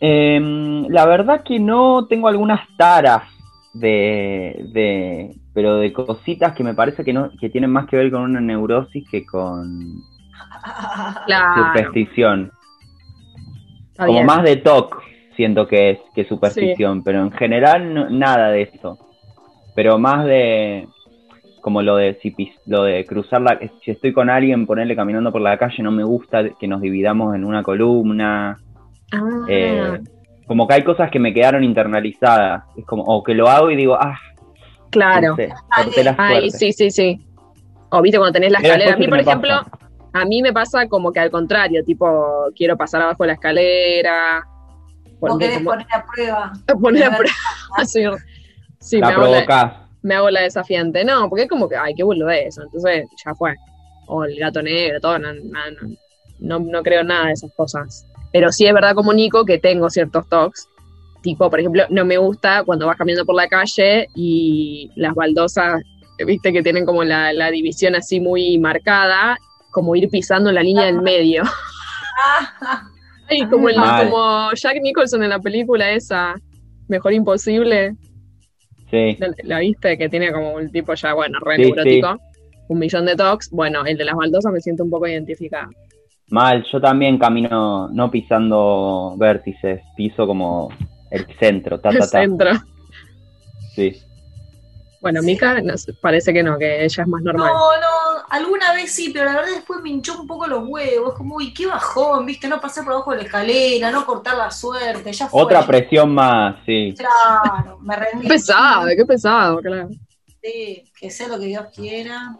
[0.00, 3.22] Em, la verdad que no tengo algunas taras
[3.72, 8.10] de, de, pero de cositas que me parece que no, que tienen más que ver
[8.10, 10.02] con una neurosis que con
[11.26, 12.50] Claro, superstición.
[13.90, 14.26] está Como bien.
[14.26, 15.02] más de TOC
[15.36, 18.98] siento que es que superstición, pero en general no- nada de eso.
[19.74, 20.86] Pero más de
[21.60, 25.32] como lo de si pis- lo de cruzar la si estoy con alguien ponerle caminando
[25.32, 28.58] por la calle no me gusta que nos dividamos en una columna.
[29.12, 29.98] Ah, Eh,
[30.46, 32.64] como que hay cosas que me quedaron internalizadas.
[32.76, 34.18] Es como, o que lo hago y digo, ah,
[34.90, 35.30] claro.
[35.30, 35.50] no sé,
[36.18, 37.18] Ay, sí, sí, sí.
[37.90, 38.94] O viste cuando tenés la escalera.
[38.94, 39.62] A mí, por ejemplo,
[40.14, 44.46] a mí me pasa como que al contrario, tipo, quiero pasar abajo de la escalera.
[45.18, 46.52] Vos Porque querés como, poner a prueba.
[46.80, 47.34] poner a prueba.
[47.84, 48.04] Sí,
[48.78, 51.04] sí, me, la hago la, me hago la desafiante.
[51.04, 52.62] No, porque es como que, ay, qué de eso.
[52.62, 53.56] Entonces, ya fue.
[54.06, 55.18] O el gato negro, todo.
[55.18, 55.96] No, no, no,
[56.38, 58.06] no, no creo en nada de esas cosas.
[58.32, 60.68] Pero sí es verdad como Nico que tengo ciertos toques.
[61.22, 65.82] Tipo, por ejemplo, no me gusta cuando vas caminando por la calle y las baldosas,
[66.24, 69.38] viste que tienen como la, la división así muy marcada,
[69.74, 71.42] como ir pisando la línea del medio.
[73.28, 76.34] Ay, como, el, como Jack Nicholson en la película esa,
[76.88, 77.96] Mejor Imposible.
[78.90, 79.16] Sí.
[79.18, 79.98] ¿La, la viste?
[79.98, 82.16] Que tiene como un tipo ya, bueno, re Sí, neurótico.
[82.68, 83.50] Un millón de tocs.
[83.50, 85.68] Bueno, el de las baldosas me siento un poco identificada.
[86.30, 90.68] Mal, yo también camino no pisando vértices, piso como
[91.10, 92.20] el centro, ta, El ta, ta.
[92.20, 92.50] centro.
[93.74, 93.96] Sí.
[95.04, 97.52] Bueno, Mika no parece que no, que ella es más normal.
[97.52, 101.12] No, no, alguna vez sí, pero la verdad después me hinchó un poco los huevos.
[101.12, 104.38] Es como, uy, qué bajón, viste, no pasar por abajo de la escalera, no cortar
[104.38, 105.42] la suerte, ya fue.
[105.42, 106.94] Otra presión más, sí.
[106.96, 108.22] Claro, me rendí.
[108.22, 109.90] Qué pesado, qué pesado, claro.
[110.42, 112.34] Sí, que sea lo que Dios quiera.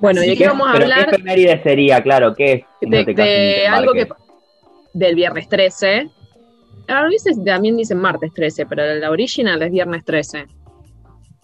[0.00, 1.04] Bueno, ¿y de Sí, qué vamos a Pero hablar?
[1.10, 2.02] ¿qué efeméride sería?
[2.02, 2.62] Claro, ¿qué es?
[2.80, 4.08] No de, te algo que
[4.94, 6.08] del viernes 13.
[6.88, 10.55] A veces también dicen martes 13, pero la original es viernes 13.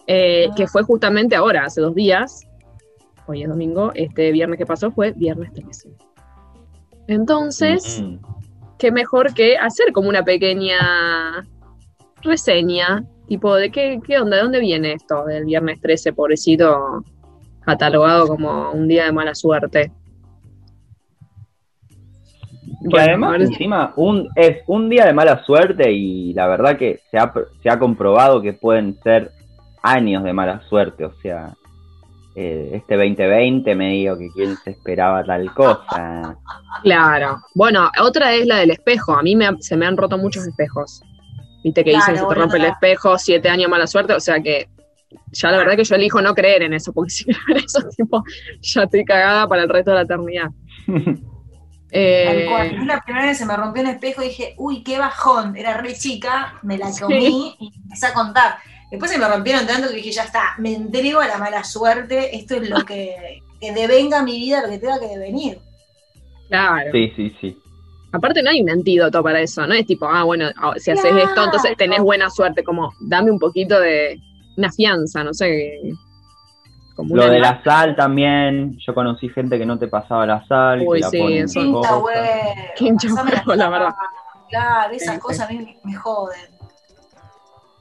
[0.07, 0.53] Eh, Ah.
[0.55, 2.41] Que fue justamente ahora, hace dos días.
[3.25, 5.89] Hoy es domingo, este viernes que pasó fue viernes 13.
[7.07, 8.17] Entonces, Mm.
[8.77, 11.45] qué mejor que hacer como una pequeña
[12.21, 14.37] reseña, tipo, ¿de qué, qué onda?
[14.37, 17.03] ¿De dónde viene esto del viernes 13, pobrecito,
[17.61, 19.91] catalogado como un día de mala suerte?
[22.81, 26.99] Y Bueno, además, encima, un, es un día de mala suerte y la verdad que
[27.09, 29.31] se ha, se ha comprobado que pueden ser
[29.83, 31.05] años de mala suerte.
[31.05, 31.53] O sea,
[32.35, 36.35] eh, este 2020 me digo que quién se esperaba tal cosa.
[36.81, 37.41] Claro.
[37.53, 39.13] Bueno, otra es la del espejo.
[39.15, 41.03] A mí me, ha- se me han roto muchos espejos.
[41.63, 44.13] Viste que Claro, dicen se te rompe el espejo, siete años mala suerte.
[44.13, 44.67] O sea que
[45.31, 47.87] ya la verdad que yo elijo no creer en eso, porque si creo en eso,
[47.95, 48.23] tipo,
[48.61, 50.49] ya estoy cagada para el resto de la eternidad.
[51.95, 52.87] Eh, cual.
[52.87, 55.55] La primera vez se me rompió un espejo y dije, uy, qué bajón.
[55.55, 58.55] Era re chica, me la comí y empecé a contar.
[58.93, 62.35] Después se me rompieron tanto que dije, ya está, me entrego a la mala suerte,
[62.35, 65.57] esto es lo que, que devenga mi vida, lo que tenga que devenir.
[66.47, 66.91] claro.
[66.91, 67.57] Sí, sí, sí.
[68.11, 71.11] Aparte no hay un antídoto para eso, no es tipo, ah, bueno, ah, si haces
[71.11, 74.19] esto, entonces tenés buena suerte, como dame un poquito de
[74.57, 75.79] una fianza, no sé.
[76.95, 80.83] Como Lo de la sal también, yo conocí gente que no te pasaba la sal,
[80.85, 81.59] Uy, que la sí, ponen eso.
[82.75, 83.25] Quinta
[83.55, 83.95] la verdad.
[84.49, 86.52] Claro, esas Sí, cosas a mí me joden.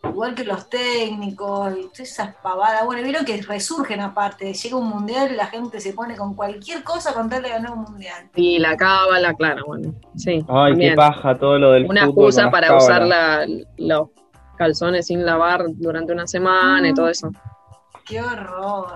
[0.08, 2.84] Igual que los técnicos, y todas esas pavadas.
[2.84, 4.52] Bueno, vieron que resurgen aparte.
[4.52, 7.72] Llega un mundial y la gente se pone con cualquier cosa con tal de ganar
[7.72, 8.28] un mundial.
[8.34, 10.44] Y la cábala, claro, bueno, sí.
[10.48, 10.90] Ay, también.
[10.90, 13.46] qué paja todo lo del Una fútbol excusa para usar la-
[13.78, 14.08] los
[14.58, 17.30] calzones sin lavar durante una semana y todo eso.
[18.04, 18.94] ¡Qué horror!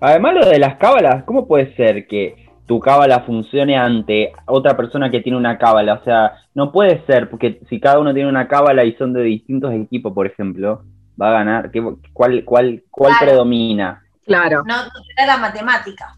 [0.00, 5.10] Además lo de las cábalas, ¿cómo puede ser que tu cábala funcione ante otra persona
[5.10, 5.94] que tiene una cábala?
[5.94, 9.22] O sea, no puede ser, porque si cada uno tiene una cábala y son de
[9.22, 10.82] distintos equipos, por ejemplo,
[11.20, 11.70] va a ganar.
[11.70, 13.26] ¿Qué- ¿Cuál, cuál, cuál Claro.
[13.26, 14.02] predomina?
[14.26, 14.64] Claro.
[14.66, 16.16] No, no da la matemática.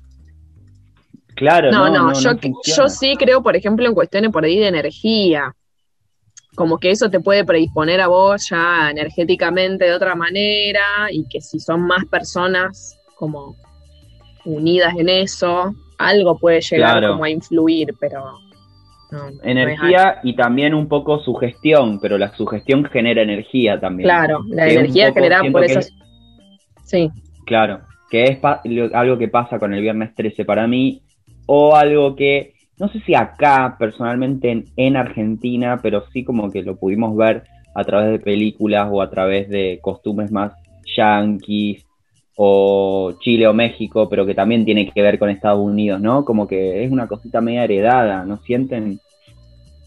[1.35, 2.33] Claro, No, no, no, no, yo,
[2.65, 5.55] yo sí creo, por ejemplo, en cuestiones por ahí de energía.
[6.57, 10.81] como que eso te puede predisponer a vos ya energéticamente de otra manera
[11.13, 13.55] y que si son más personas como
[14.45, 18.39] unidas en eso, algo puede llegar como a influir, pero...
[19.43, 24.09] energía y también un poco sugestión, pero la sugestión genera energía también.
[24.09, 25.81] Claro, la energía generada por eso.
[26.85, 27.11] Sí.
[27.45, 27.81] Claro,
[28.11, 28.39] que es
[28.95, 31.03] algo que pasa con el viernes 13 para mí,
[31.47, 36.77] o algo que no sé si acá personalmente en, Argentina, pero sí como que lo
[36.77, 40.53] pudimos ver a través de películas o a través de costumbres más
[40.97, 41.85] yanquis
[42.41, 46.25] o Chile o México, pero que también tiene que ver con Estados Unidos, ¿no?
[46.25, 49.01] Como que es una cosita media heredada, ¿no sienten?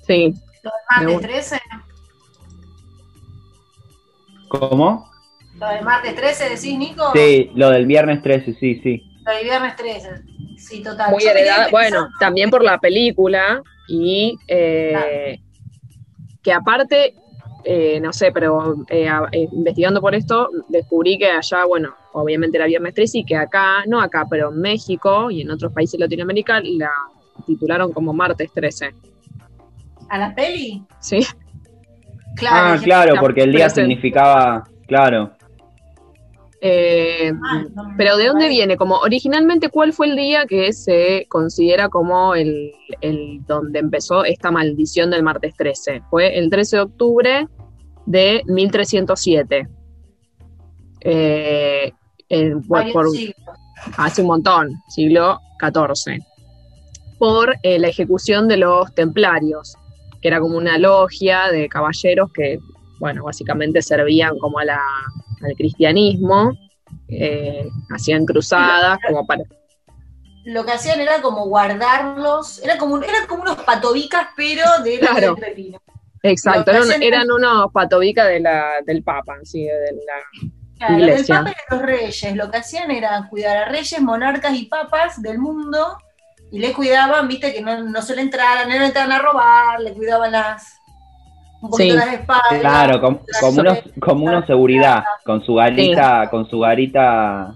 [0.05, 0.33] Sí.
[0.61, 1.59] ¿Lo del martes 13?
[4.49, 5.09] ¿Cómo?
[5.55, 7.13] ¿Lo del martes 13 decís, Nico?
[7.15, 9.01] Sí, lo del viernes 13, sí, sí.
[9.25, 10.09] Lo del viernes 13.
[10.57, 11.09] Sí, total.
[11.09, 15.39] Muy heredada, bueno, también por la película y eh,
[16.43, 17.15] que aparte,
[17.63, 19.09] eh, no sé, pero eh,
[19.51, 24.01] investigando por esto, descubrí que allá, bueno, obviamente era Viernes 13 y que acá, no
[24.01, 26.91] acá, pero en México y en otros países de Latinoamérica la
[27.45, 28.93] titularon como Martes 13.
[30.09, 30.83] ¿A la peli?
[30.99, 31.25] Sí.
[32.35, 35.31] Claro, ah, claro, porque el día significaba, claro.
[36.63, 37.33] Eh,
[37.97, 38.77] pero ¿de dónde viene?
[38.77, 42.71] Como originalmente, ¿cuál fue el día que se considera como el,
[43.47, 46.03] donde empezó esta maldición del martes 13?
[46.11, 47.47] Fue el 13 de octubre
[48.05, 49.67] de 1307.
[51.01, 51.91] Eh,
[53.97, 56.19] hace un montón, siglo XIV,
[57.17, 59.75] por eh, la ejecución de los templarios,
[60.21, 62.59] que era como una logia de caballeros que,
[62.99, 64.81] bueno, básicamente servían como a la
[65.43, 66.51] al cristianismo,
[67.07, 69.43] eh, hacían cruzadas como para...
[70.45, 75.35] Lo que hacían era como guardarlos, era como, eran como unos patobicas, pero de claro.
[76.23, 79.97] Exacto, eran, unos patobicas de la, del Papa, sí, de
[80.87, 81.35] la iglesia.
[81.35, 82.35] Del Papa y de los reyes.
[82.35, 85.97] Lo que hacían era cuidar a reyes, monarcas y papas del mundo
[86.51, 89.79] y les cuidaban, viste, que no, no se le entraran, no le entraran a robar,
[89.79, 90.80] le cuidaban las,
[91.61, 91.91] un sí.
[92.59, 93.21] Claro, como,
[93.99, 97.53] como, uno, seguridad, con su garita, con su garita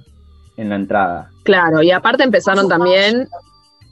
[0.57, 1.29] en la entrada.
[1.43, 3.27] Claro, y aparte empezaron también,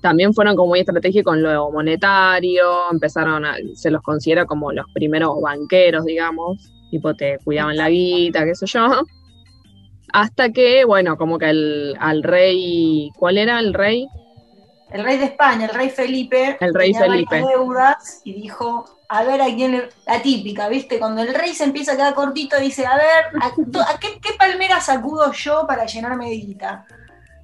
[0.02, 4.86] también fueron como muy estratégicos con lo monetario, empezaron a, se los considera como los
[4.93, 9.04] primeros banqueros, digamos, tipo te cuidaban la guita, qué sé yo.
[10.12, 14.07] Hasta que, bueno, como que el, al rey, ¿cuál era el rey?
[14.94, 17.38] El rey de España, el rey Felipe, el rey Felipe.
[17.38, 21.00] deudas y dijo, a ver a quién la típica, ¿viste?
[21.00, 25.32] Cuando el rey se empieza a quedar cortito, dice, a ver, ¿a, qué, palmera sacudo
[25.34, 26.86] yo para llenarme de guita?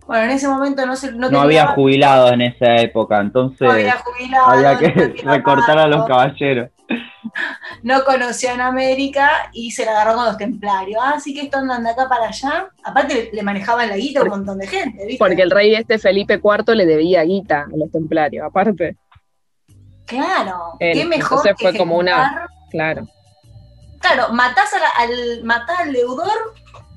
[0.06, 3.98] Bueno, en ese momento no se no, había jubilados en esa época, entonces no había,
[4.46, 4.92] había que
[5.24, 6.70] recortar a los caballeros.
[7.84, 11.02] No conocían América y se la agarró con los templarios.
[11.02, 12.70] Ah, así que esto andan de acá para allá.
[12.84, 15.18] Aparte le manejaban la guita a un montón de gente, ¿viste?
[15.18, 18.98] Porque el rey este Felipe IV le debía guita a los templarios, aparte.
[20.06, 21.40] Claro, qué mejor.
[21.40, 22.48] Entonces fue como una.
[22.72, 23.08] Claro.
[24.00, 26.54] Claro, matás al, matás al deudor,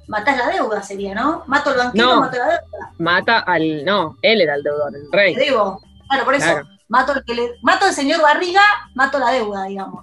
[0.06, 1.42] matás la deuda, sería, ¿no?
[1.46, 2.92] Mato al banquero, mato la deuda.
[2.98, 3.84] Mata al.
[3.84, 5.34] No, él era el deudor, el rey.
[5.34, 5.80] Debo.
[6.08, 6.60] Claro, por eso.
[6.92, 8.60] Mato, al que le, mato al señor Barriga,
[8.94, 10.02] mato la deuda, digamos.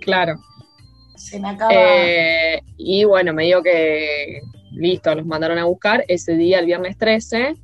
[0.00, 0.40] claro.
[1.16, 1.70] Se me acaba.
[1.70, 4.40] Eh, y bueno, me digo que.
[4.72, 7.54] Listo, los mandaron a buscar ese día, el viernes 13,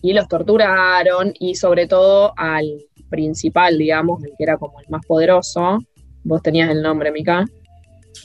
[0.00, 2.78] y los torturaron, y sobre todo al
[3.10, 5.78] principal, digamos, el que era como el más poderoso.
[6.24, 7.44] Vos tenías el nombre, Mika.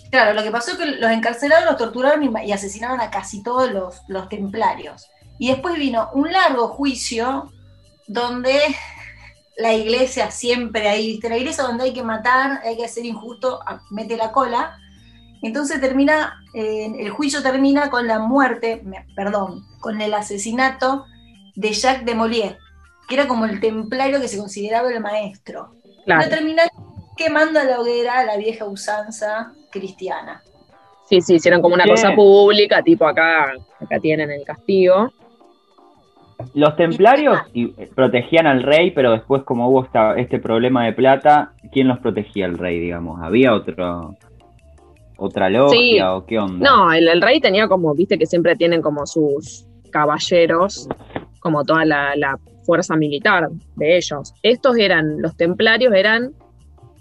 [0.09, 3.69] Claro, lo que pasó es que los encarcelados los torturaron y, asesinaron a casi todos
[3.69, 5.07] los, los templarios.
[5.37, 7.51] Y después vino un largo juicio
[8.07, 8.59] donde
[9.57, 11.29] la iglesia siempre ahí, ¿viste?
[11.29, 14.77] La iglesia donde hay que matar, hay que ser injusto, mete la cola.
[15.41, 18.83] Entonces termina, eh, el juicio termina con la muerte,
[19.15, 21.05] perdón, con el asesinato
[21.55, 22.57] de Jacques de Mollier,
[23.07, 25.73] que era como el templario que se consideraba el maestro.
[26.05, 26.29] Claro.
[26.29, 26.63] termina
[27.17, 30.41] quemando a la hoguera la vieja usanza cristiana.
[31.09, 35.11] Sí, sí, hicieron como una cosa pública, tipo acá, acá tienen el castigo.
[36.53, 37.39] Los templarios
[37.95, 42.57] protegían al rey, pero después como hubo este problema de plata, ¿quién los protegía al
[42.57, 43.19] rey, digamos?
[43.21, 44.15] ¿Había otro
[45.19, 46.69] otra logia o qué onda?
[46.69, 50.87] No, el, rey tenía como, viste que siempre tienen como sus caballeros,
[51.39, 54.33] como toda la fuerza militar de ellos.
[54.43, 56.33] Estos eran, los templarios eran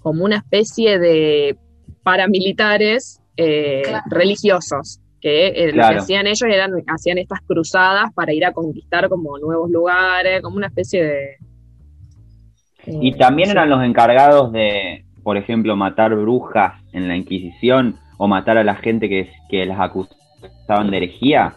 [0.00, 1.58] como una especie de
[2.04, 8.44] paramilitares eh, religiosos, que eh, lo que hacían ellos eran, hacían estas cruzadas para ir
[8.44, 11.36] a conquistar como nuevos lugares, como una especie de...
[12.86, 18.58] y también eran los encargados de, por ejemplo, matar brujas en la Inquisición o matar
[18.58, 21.56] a la gente que, que las acusaban de herejía?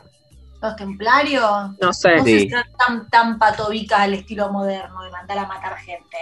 [0.61, 1.43] Los templarios.
[1.81, 2.17] No sé.
[2.17, 2.31] No Sí.
[2.31, 6.17] sé si eran tan, tan patobicas al estilo moderno de mandar a matar gente.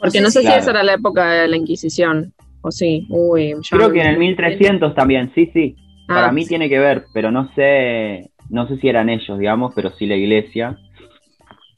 [0.00, 0.60] Porque no sé si Claro.
[0.62, 2.32] esa era la época de la Inquisición.
[2.62, 3.06] O sí.
[3.10, 5.76] Uy, Creo me- que en el 1300 también, sí, sí.
[6.08, 9.72] Ah, Para mí tiene que ver, pero no sé, no sé si eran ellos, digamos,
[9.74, 10.78] pero sí la iglesia.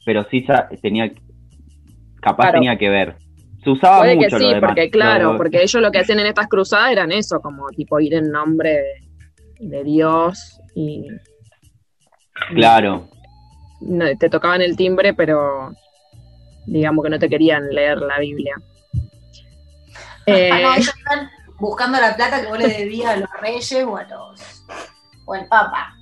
[0.05, 0.45] Pero sí
[0.81, 1.11] tenía,
[2.21, 2.53] capaz Claro.
[2.53, 3.17] tenía que ver.
[3.63, 6.19] Se usaba Puede mucho que lo sí, porque claro, lo porque ellos lo que hacían
[6.19, 8.81] en estas cruzadas eran eso, como tipo ir en nombre
[9.59, 11.05] de, de Dios y
[12.55, 13.07] Claro,
[13.81, 15.71] no, te tocaban el timbre, pero
[16.65, 18.55] digamos que no te querían leer la Biblia.
[20.25, 21.29] Eh, Ah, no, ellos están
[21.61, 24.65] buscando la plata que vos le debías a los reyes o a los
[25.25, 25.93] o al papa.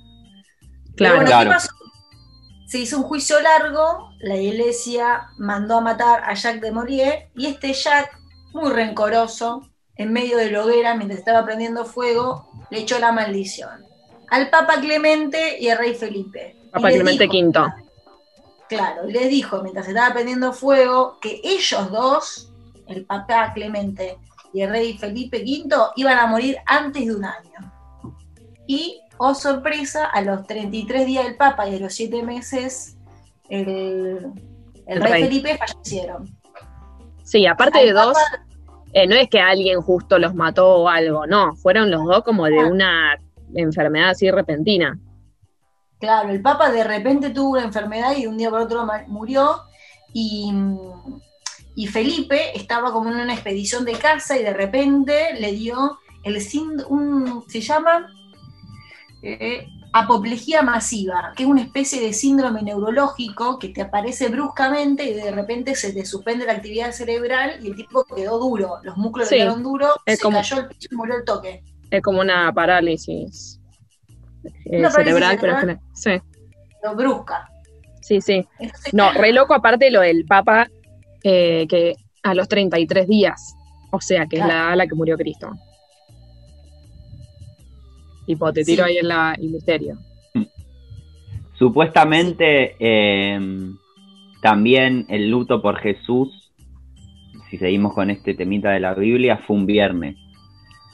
[0.96, 1.50] Pero claro, bueno, Claro.
[1.50, 1.68] ¿qué pasó?
[2.66, 7.46] Se hizo un juicio largo, la iglesia mandó a matar a Jacques de Maurier y
[7.46, 8.16] este Jacques,
[8.52, 13.84] muy rencoroso, en medio de la hoguera, mientras estaba prendiendo fuego, le echó la maldición
[14.30, 16.56] al Papa Clemente y al Rey Felipe.
[16.72, 17.72] Papa Clemente dijo- V.
[18.68, 22.52] Claro, y les dijo mientras estaba prendiendo fuego que ellos dos,
[22.86, 24.16] el Papa Clemente
[24.52, 27.72] y el Rey Felipe V, iban a morir antes de un año.
[28.66, 32.96] Y, oh sorpresa, a los 33 días del Papa y a los 7 meses,
[33.48, 34.32] el, el
[34.86, 35.22] El Rey, rey.
[35.24, 36.28] Felipe fallecieron.
[37.22, 38.16] Sí, aparte Al de dos,
[38.92, 42.46] eh, no es que alguien justo los mató o algo, no, fueron los dos como
[42.46, 43.16] de una
[43.54, 44.98] enfermedad así repentina.
[46.00, 49.62] Claro, el Papa de repente tuvo una enfermedad y de un día por otro murió.
[50.12, 50.50] Y,
[51.74, 56.36] y Felipe estaba como en una expedición de casa y de repente le dio el
[56.36, 58.08] sínd- un se llama
[59.22, 65.14] eh, apoplejía masiva, que es una especie de síndrome neurológico que te aparece bruscamente y
[65.14, 69.28] de repente se te suspende la actividad cerebral y el tipo quedó duro, los músculos
[69.28, 71.62] Sí, quedaron duros, se como- cayó al piso y murió el toque.
[71.90, 73.60] Es como una parálisis
[74.44, 76.10] eh, Una parálisis cerebral, pero sí,
[76.84, 77.50] Lo brusca.
[78.00, 78.46] sí, sí.
[78.58, 80.68] Entonces, No, re loco aparte lo del Papa
[81.24, 83.54] eh, que a los 33 días,
[83.90, 85.50] o sea, que es la edad a la que murió Cristo.
[88.26, 88.90] Tipo, te tiro Sí.
[88.90, 89.98] ahí en la, el misterio.
[91.58, 93.38] supuestamente eh,
[94.40, 96.52] también el luto por Jesús,
[97.50, 100.16] si seguimos con este temita de la Biblia, fue un viernes.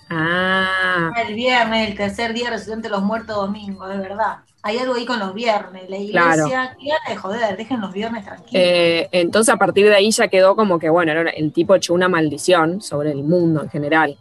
[0.09, 4.39] Ah, El viernes, el tercer día resucitante de los muertos domingo, es verdad.
[4.67, 5.89] Hay algo ahí con los viernes.
[5.89, 6.77] La iglesia, gana
[7.09, 8.51] de joder, dejen los viernes tranquilos.
[8.53, 11.95] eh, entonces a partir de ahí ya quedó como que, bueno, era- el tipo echó
[11.95, 14.19] una maldición sobre el mundo en general.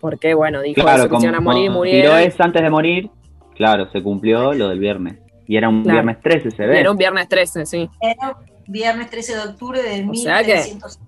[0.00, 2.18] Porque, bueno, dijo Claro, eso, que se iban a morir, tiró murieron.
[2.20, 3.10] eso antes de morir,
[3.54, 5.18] claro, se cumplió lo del viernes.
[5.46, 5.96] Y era un Claro.
[5.96, 6.80] viernes 13, se Y ve.
[6.80, 7.90] Era un viernes 13, sí.
[8.00, 10.98] Era viernes 13 de octubre de O sea que- 1300.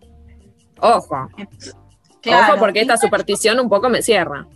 [0.81, 1.29] Ojo,
[2.21, 4.47] Claro, ojo, porque esta superstición un poco me cierra.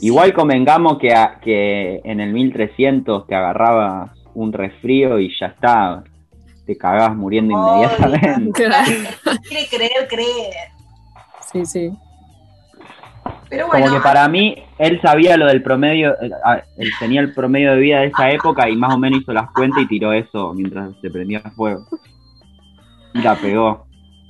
[0.00, 6.04] Igual convengamos que, a- que en el 1300 te agarrabas un resfrío y ya está,
[6.66, 8.52] te cagabas muriendo inmediatamente.
[9.48, 10.54] Quiere creer, creer.
[11.52, 11.90] Sí, sí.
[13.50, 16.30] Pero bueno, Como que para mí, él sabía lo del promedio, eh,
[16.76, 19.50] él tenía el promedio de vida de esa época y más o menos hizo las
[19.52, 21.86] cuentas y tiró eso mientras se prendía fuego.
[23.14, 23.86] Y la pegó.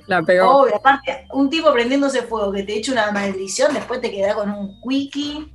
[0.07, 0.61] La pegó.
[0.61, 4.49] obvio, aparte, un tipo prendiéndose fuego que te echa una maldición, después te queda con
[4.51, 5.51] un quickie.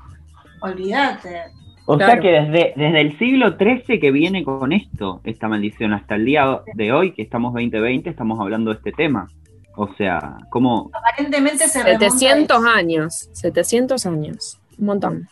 [0.64, 1.42] Olvídate.
[1.86, 2.12] O Claro.
[2.12, 6.24] sea que desde, desde el siglo XIII que viene con esto, esta maldición, hasta el
[6.24, 9.28] día de hoy, que estamos 2020, estamos hablando de este tema.
[9.76, 10.90] O sea, ¿cómo?
[10.94, 13.28] Aparentemente se remonta 700 a años.
[13.32, 14.58] 700 años.
[14.78, 15.28] Un montón.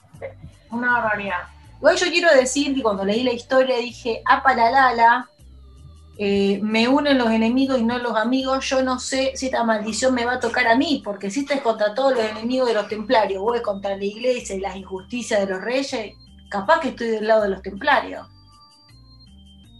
[0.70, 1.38] Una barbaridad.
[1.78, 5.28] Igual yo quiero decir que cuando leí la historia dije, apalalala,
[6.24, 10.14] eh, me unen los enemigos y no los amigos, yo no sé si esta maldición
[10.14, 12.74] me va a tocar a mí, porque si esta es contra todos los enemigos de
[12.74, 16.14] los templarios, vos es contra la iglesia y las injusticias de los reyes,
[16.48, 18.24] capaz que estoy del lado de los templarios.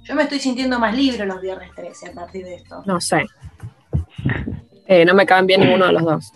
[0.02, 2.82] Yo me estoy sintiendo más libre los viernes 13 a partir de esto.
[2.86, 3.24] No sé.
[4.86, 6.32] Eh, no me caen bien ninguno de los dos.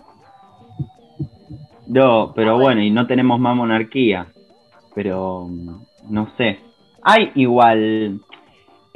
[1.89, 4.29] No, pero bueno, y no tenemos más monarquía.
[4.95, 6.61] Pero mm, no sé.
[7.03, 8.21] Hay igual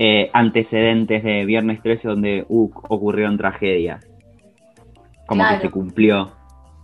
[0.03, 4.03] eh, antecedentes de Viernes 13 donde uh, ocurrieron tragedias.
[5.27, 5.61] Como Claro.
[5.61, 6.23] que se cumplió.
[6.23, 6.31] Hay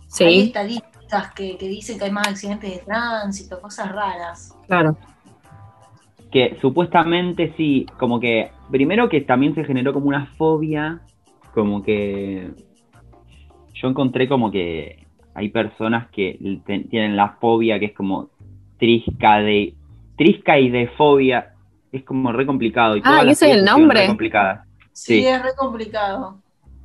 [0.07, 4.55] Sí, estadísticas que, que dicen que hay más accidentes de tránsito, cosas raras.
[4.67, 4.95] claro.
[6.31, 11.01] Que supuestamente sí, como que primero que también se generó como una fobia,
[11.55, 12.51] como que
[13.73, 16.37] yo encontré como que hay personas que
[16.89, 18.29] tienen la fobia que es como
[18.77, 19.73] trisca de
[20.17, 21.53] trisca y de fobia,
[21.91, 24.07] es como re complicado y Ah, todas ¿y las ese es el nombre?
[24.93, 25.25] Sí, Sí.
[25.25, 26.37] es re complicado.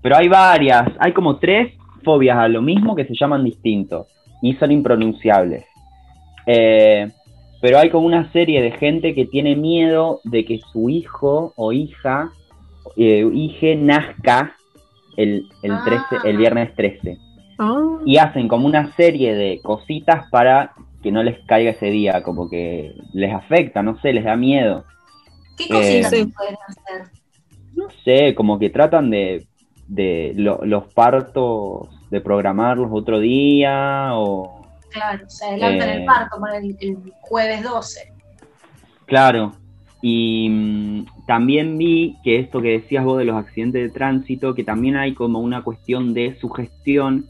[0.03, 1.75] Pero hay varias, hay como tres
[2.05, 4.07] fobias a lo mismo que se llaman distintos
[4.43, 5.65] y son impronunciables.
[6.47, 7.09] Eh,
[7.61, 11.73] pero hay como una serie de gente que tiene miedo de que su hijo o
[11.73, 12.33] hija,
[12.97, 14.57] eh, hije, nazca
[15.17, 17.19] el, el, 13, el viernes 13.
[17.59, 17.99] Ah.
[18.05, 20.73] Y hacen como una serie de cositas para
[21.03, 24.85] que no les caiga ese día, como que les afecta, no sé, les da miedo.
[25.57, 27.11] ¿Qué cositas Eh, pueden hacer?
[27.75, 29.47] No sé, como que tratan de,
[29.89, 34.61] de lo- los partos, de programarlos otro día o...
[34.91, 35.95] Claro, se adelantan Eh.
[36.01, 38.13] el parto el, el jueves 12.
[39.07, 39.53] Claro.
[40.03, 44.65] Y mm, también vi que esto que decías vos de los accidentes de tránsito, que
[44.65, 47.27] también hay como una cuestión de sugestión.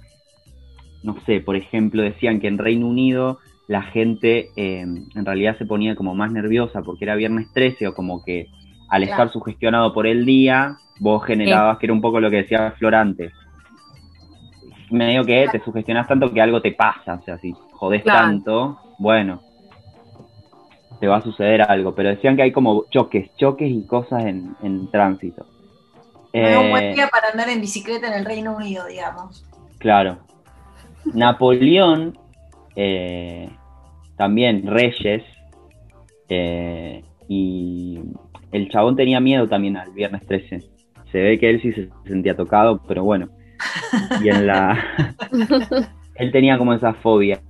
[1.03, 3.39] No sé, por ejemplo, decían que en Reino Unido
[3.73, 7.95] la gente eh, en realidad se ponía como más nerviosa porque era viernes 13 o
[7.95, 8.47] como que
[8.91, 9.13] al Claro.
[9.13, 12.95] estar sugestionado por el día, vos generabas, que era un poco lo que decía Flor
[12.95, 13.33] antes.
[14.91, 18.19] Medio que te sugestionas tanto que algo te pasa, o sea, si jodés Claro.
[18.19, 19.41] tanto, bueno,
[21.01, 24.55] te va a suceder algo, pero decían que hay como choques, choques y cosas en,
[24.63, 25.47] en tránsito.
[26.33, 29.45] Es un Eh, buen día para andar en bicicleta en el Reino Unido, digamos.
[29.79, 30.19] Claro.
[31.15, 32.19] Napoleón,
[32.77, 33.49] eh,
[34.17, 35.23] también Reyes,
[36.29, 38.01] eh, y
[38.53, 40.61] el chabón tenía miedo también al viernes 13.
[41.11, 43.29] Se ve que él sí se sentía tocado, pero bueno.
[44.23, 44.79] Y en la.
[46.17, 47.41] él tenía como esa fobia.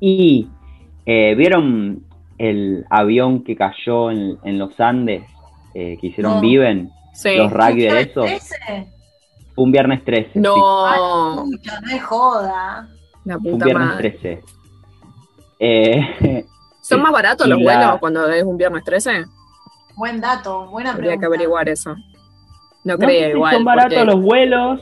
[0.00, 0.48] Y.
[1.06, 2.02] eh, ¿Vieron
[2.38, 5.22] el avión que cayó en, en los Andes?
[5.74, 6.40] eh, que hicieron No.
[6.40, 6.90] Viven.
[7.12, 7.36] Sí.
[7.36, 8.20] Los rugby de ¿Viernes eso.
[8.22, 8.56] 13?
[9.54, 10.30] Fue un viernes 13.
[10.34, 10.38] sí.
[10.40, 12.88] No, Pucha, no es joda.
[13.24, 14.10] la un viernes madre.
[14.10, 14.40] 13.
[15.58, 16.44] Eh,
[16.80, 19.24] ¿Son más baratos los la- vuelos cuando es un viernes 13?
[19.96, 21.20] Buen dato, buena Habría pregunta.
[21.20, 21.94] que averiguar eso.
[22.84, 23.54] No, no si igual.
[23.54, 24.80] son baratos porque- los vuelos,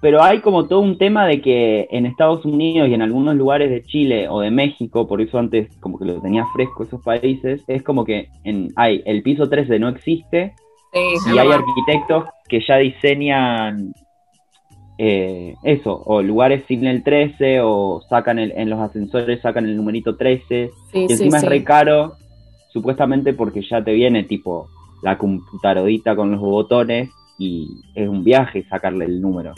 [0.00, 3.68] pero hay como todo un tema de que en Estados Unidos y en algunos lugares
[3.70, 7.62] de Chile o de México, por eso antes como que lo tenía fresco esos países,
[7.66, 10.54] es como que en, hay el piso 13 no existe
[10.92, 13.92] Sí, y hay arquitectos que ya diseñan
[14.98, 19.76] eh, eso, o lugares sin el 13, o sacan el, en los ascensores sacan el
[19.76, 21.46] numerito 13, Sí, y encima sí.
[21.46, 22.16] es re caro,
[22.72, 24.68] supuestamente porque ya te viene tipo
[25.02, 29.54] la computarodita con los botones y es un viaje sacarle el número.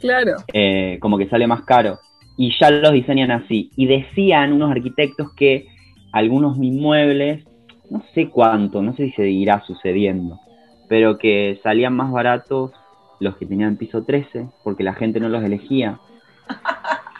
[0.00, 0.32] Claro.
[0.52, 1.98] Eh, como que sale más caro.
[2.36, 3.70] Y ya los diseñan así.
[3.76, 5.66] Y decían unos arquitectos que
[6.12, 7.44] algunos inmuebles,
[7.90, 10.40] no sé cuánto, no sé si seguirá sucediendo,
[10.88, 12.72] pero que salían más baratos
[13.20, 15.98] los que tenían piso 13 porque la gente no los elegía.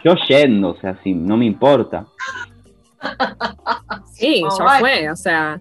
[0.03, 2.05] Yo yendo, o sea, sí, no me importa.
[4.13, 4.79] Sí, Oh, ya vale.
[4.81, 5.59] fue, o sea.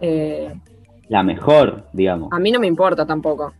[0.00, 0.54] eh,
[1.08, 2.28] La mejor, digamos.
[2.32, 3.52] a mí no me importa tampoco.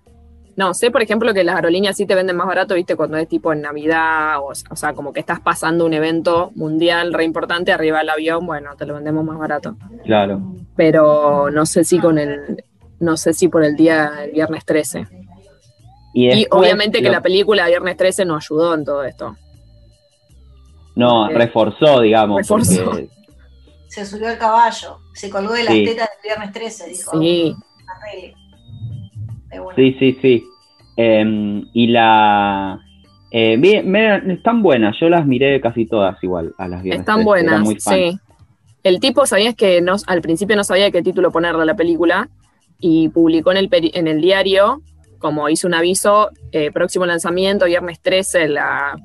[0.57, 3.27] No, sé, por ejemplo, que las aerolíneas sí te venden más barato, viste, cuando es
[3.29, 7.73] tipo en Navidad, o, o sea, como que estás pasando un evento mundial re importante
[7.73, 9.77] arriba del avión, bueno, te lo vendemos más barato.
[10.05, 10.41] Claro.
[10.77, 12.63] Pero no sé si con el,
[13.01, 15.07] no sé si por el día, el viernes 13.
[16.13, 19.37] Y, obviamente que la película Viernes 13 no ayudó en todo esto.
[20.97, 22.39] No, porque- reforzó, digamos.
[22.39, 22.85] Reforzó.
[22.85, 23.09] porque-
[23.89, 25.85] Se subió al caballo, se colgó de las Sí.
[25.85, 27.21] tetas del viernes 13, dijo.
[27.21, 27.55] Sí.
[28.13, 28.35] De.
[29.77, 30.45] Sí, sí, sí.
[30.97, 32.79] Em, y la...
[33.33, 37.01] eh, bien, me- están buenas, yo las miré casi todas igual a las viernes.
[37.01, 38.19] están 13, era buenas, sí.
[38.83, 42.29] El tipo, ¿sabías que no, al principio no sabía qué título ponerle a la película?
[42.81, 44.81] Y publicó en el, peri- en el diario,
[45.19, 48.97] como hizo un aviso, eh, próximo lanzamiento, viernes 13, la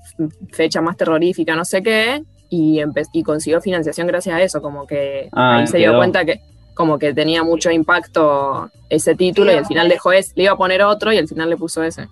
[0.51, 2.79] fecha más terrorífica, no sé qué, y,
[3.13, 5.97] y consiguió financiación gracias a eso, como que Ah, ahí se dio quedó.
[5.99, 6.39] cuenta que
[6.73, 10.57] como que tenía mucho impacto ese título y al final dejó ese, le iba a
[10.57, 12.07] poner otro y al final le puso ese.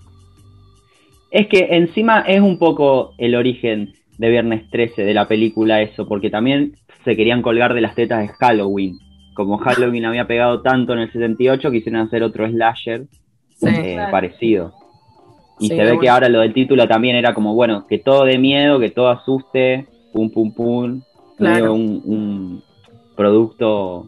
[1.31, 6.07] Es que encima es un poco el origen de Viernes 13 de la película eso,
[6.07, 8.97] porque también se querían colgar de las tetas de Halloween.
[9.33, 13.05] Como Halloween había pegado tanto en el 78, quisieron hacer otro slasher
[13.55, 13.67] Sí.
[13.69, 14.11] eh, Claro.
[14.11, 14.73] parecido.
[15.59, 16.01] Y Sí, se ve bueno.
[16.01, 19.09] que ahora lo del título también era como, bueno, que todo de miedo, que todo
[19.09, 21.01] asuste, pum, pum, pum.
[21.37, 21.73] Claro.
[21.73, 22.63] Un, un
[23.15, 24.07] producto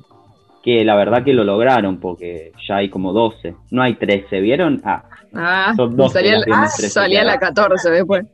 [0.64, 3.56] que la verdad que lo lograron, porque ya hay como 12.
[3.72, 4.82] No hay 13, ¿vieron?
[4.84, 5.04] Ah,
[5.38, 7.40] Ah, Son 12 salía, las viernes ah, 13 salía que la hay.
[7.40, 8.26] 14 después.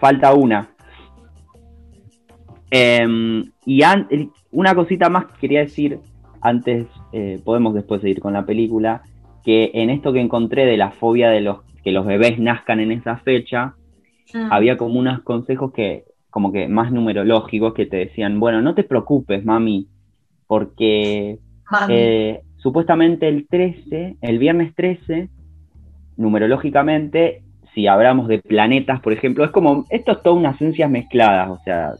[0.00, 0.68] falta una.
[2.70, 4.08] Em, y an-
[4.52, 5.98] una cosita más que quería decir
[6.40, 9.02] antes, eh, podemos después seguir con la película,
[9.44, 12.92] que en esto que encontré de la fobia de los que los bebés nazcan en
[12.92, 13.74] esa fecha,
[14.32, 14.52] Mm.
[14.52, 18.84] había como unos consejos que, como que más numerológicos, que te decían, bueno, no te
[18.84, 19.88] preocupes, mami,
[20.46, 21.38] porque
[21.70, 21.94] Mami.
[21.96, 25.28] eh, supuestamente el 13, el viernes 13,
[26.16, 27.42] numerológicamente,
[27.74, 31.58] si hablamos de planetas, por ejemplo, es como, esto es todas unas ciencias mezcladas, o
[31.64, 31.94] sea,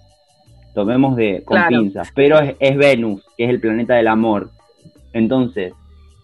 [0.74, 1.80] tomemos de con Claro.
[1.80, 4.50] pinzas, pero es, es Venus, que es el planeta del amor.
[5.12, 5.72] Entonces,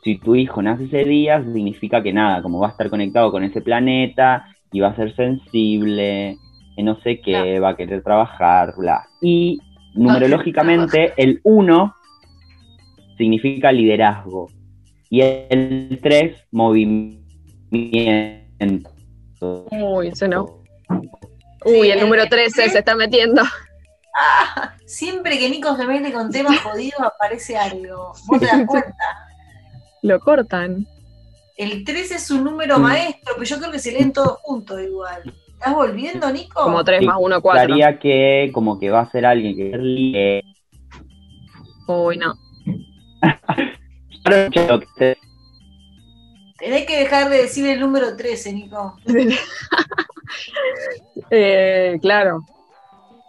[0.04, 3.42] si tu hijo nace ese día, significa que nada, como va a estar conectado con
[3.42, 6.36] ese planeta y va a ser sensible,
[6.76, 9.06] y no sé qué, va a querer trabajar, bla.
[9.20, 9.58] Y
[9.94, 11.94] numerológicamente, el 1
[13.16, 14.48] significa liderazgo
[15.08, 17.24] y el 3, movimiento.
[19.70, 20.62] Uy, ese no.
[21.64, 23.42] Uy, el número 13 se está metiendo.
[24.16, 28.14] Ah, siempre que Nico se mete con temas jodidos aparece algo.
[28.26, 29.28] ¿Vos te das cuenta?
[30.02, 30.86] Lo cortan.
[31.56, 35.34] El 13 es un número maestro, pero yo creo que se leen todos juntos igual.
[35.48, 36.62] ¿Estás volviendo, Nico?
[36.62, 37.62] Como 3 más 1, 4.
[37.62, 39.70] Significaría que como que va a ser alguien que
[40.14, 40.42] eh,
[41.86, 42.34] Uy, no.
[46.58, 48.96] Tenés que dejar de decir el número 13, Nico.
[51.30, 52.44] Eh, claro.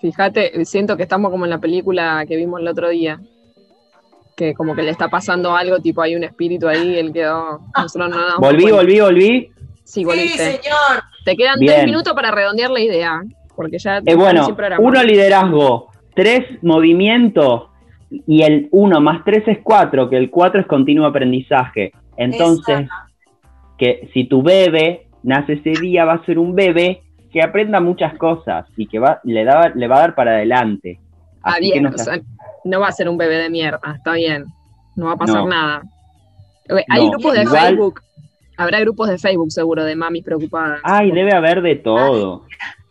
[0.01, 3.19] Fíjate, siento que estamos como en la película que vimos el otro día.
[4.35, 7.59] Que como que le está pasando algo, tipo hay un espíritu ahí, él quedó.
[7.75, 8.77] Nosotros no nos damos Volví, cuenta.
[8.77, 9.51] volví, volví.
[9.83, 10.37] Sí, Sí, volviste.
[10.37, 11.03] señor.
[11.25, 11.73] Te quedan Bien.
[11.73, 13.21] tres minutos para redondear la idea.
[13.55, 14.47] Porque ya Eh, bueno,
[14.79, 17.71] uno liderazgo, tres movimiento
[18.09, 21.91] y el uno más tres es cuatro, que el cuatro es continuo aprendizaje.
[22.17, 22.87] Entonces,
[23.77, 27.01] que si tu bebé nace ese día, va a ser un bebé
[27.31, 30.99] que aprenda muchas cosas y que va, le, da, le va a dar para adelante.
[31.43, 32.19] Ah, Así que bien, no o se- sea,
[32.65, 34.45] no va a ser un bebé de mierda, está bien.
[34.95, 35.47] No va a pasar No.
[35.47, 35.81] nada.
[36.89, 38.01] Hay No, grupos de igual- Facebook.
[38.57, 40.79] Habrá grupos de Facebook seguro de mamis preocupadas.
[40.83, 42.45] Ay, debe haber de todo.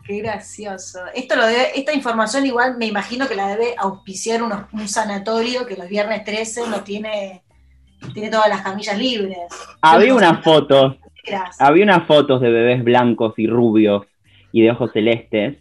[0.06, 1.00] Qué gracioso.
[1.12, 5.66] Esto lo debe, esta información igual me imagino que la debe auspiciar unos- un sanatorio
[5.66, 7.42] que los viernes 13 no tiene,
[8.14, 9.36] tiene todas las camillas libres.
[9.82, 10.96] Había unas fotos,
[11.58, 14.04] había unas fotos de bebés blancos y rubios
[14.56, 15.58] y de ojos celestes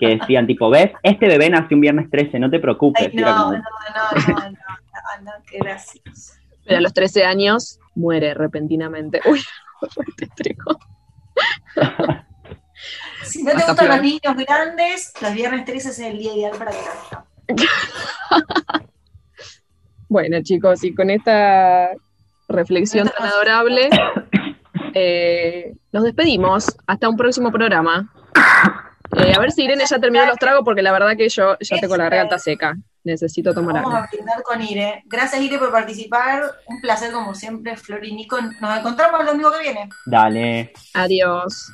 [0.00, 0.90] que decían tipo, ¿ves?
[1.04, 3.08] Este bebé nació un viernes 13, no te preocupes.
[3.12, 3.62] Ay, no, como, no, no,
[4.26, 6.32] no, no, no, no, qué gracioso.
[6.64, 9.20] Pero a los 13 años muere repentinamente.
[9.26, 9.40] Uy,
[10.16, 10.76] te trigo.
[13.22, 13.90] Si no te Hasta gustan peor.
[13.90, 16.78] los niños grandes, los viernes 13 es el día ideal para que.
[20.08, 21.90] Bueno, chicos, y con esta
[22.48, 23.90] reflexión tan adorable,
[24.94, 26.76] eh, nos despedimos.
[26.86, 28.12] Hasta un próximo programa.
[29.18, 31.78] Eh, a ver si Irene ya terminó los tragos, porque la verdad que yo ya
[31.80, 32.76] tengo la garganta seca.
[33.04, 34.04] Necesito tomar Vamos agua.
[34.04, 35.02] a brindar con Ire.
[35.06, 36.42] Gracias, Ire, por participar.
[36.66, 38.36] Un placer, como siempre, Flor y Nico.
[38.60, 39.88] Nos encontramos el domingo que viene.
[40.06, 40.72] Dale.
[40.94, 41.70] Adiós.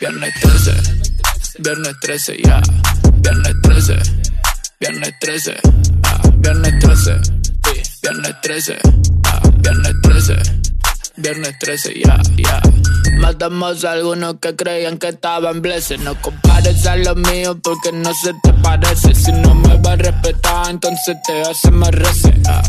[0.00, 0.72] Viernes 13,
[1.58, 2.60] viernes 13, ya.
[3.20, 3.96] Viernes 13,
[4.80, 5.56] viernes 13,
[6.04, 8.78] ah, viernes 13, sí, viernes 13,
[9.26, 10.59] ah, viernes 13,
[11.20, 12.60] viernes 13, ya, ya.
[13.18, 15.98] Matamos a algunos que creían que estaban blessed.
[16.00, 19.14] No compares a lo mío porque no se te parece.
[19.14, 22.34] Si no me vas a respetar, entonces te hace más rece.
[22.46, 22.62] Ah,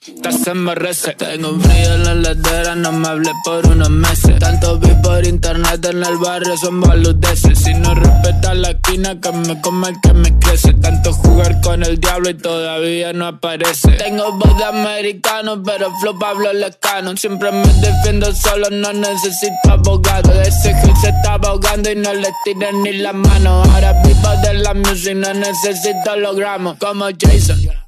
[0.00, 0.20] piu.
[0.20, 1.12] Te hace más rece.
[1.14, 4.38] Tengo un frío en la ladera, no me hablé por unos meses.
[4.38, 7.58] Tanto vi por internet en el barrio, son boludeces.
[7.58, 10.72] Si no respetas la esquina, que me come el que me crece.
[10.74, 13.92] Tanto jugar con el diablo y todavía no aparece.
[13.92, 17.16] Tengo voz de americano, pero flow Pablo Lescano.
[17.16, 20.32] Siempre me defiendo solo, no necesito abogado.
[20.40, 23.62] Ese hit se estaba ahogando y no le tiré ni la mano.
[23.64, 26.76] Ahora vivo de la music, no necesito hologramos.
[26.78, 27.79] Como Jason.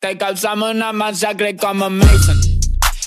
[0.00, 2.40] Te causamos una masacre como Mason.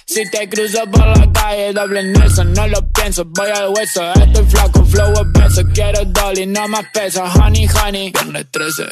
[0.06, 4.46] Si te cruzo por la calle, doble Nelson, no lo pienso, voy al hueso, estoy
[4.46, 8.12] flaco, flow obeso, quiero dolly, no más peso, honey, honey.
[8.12, 8.84] Viernes 13,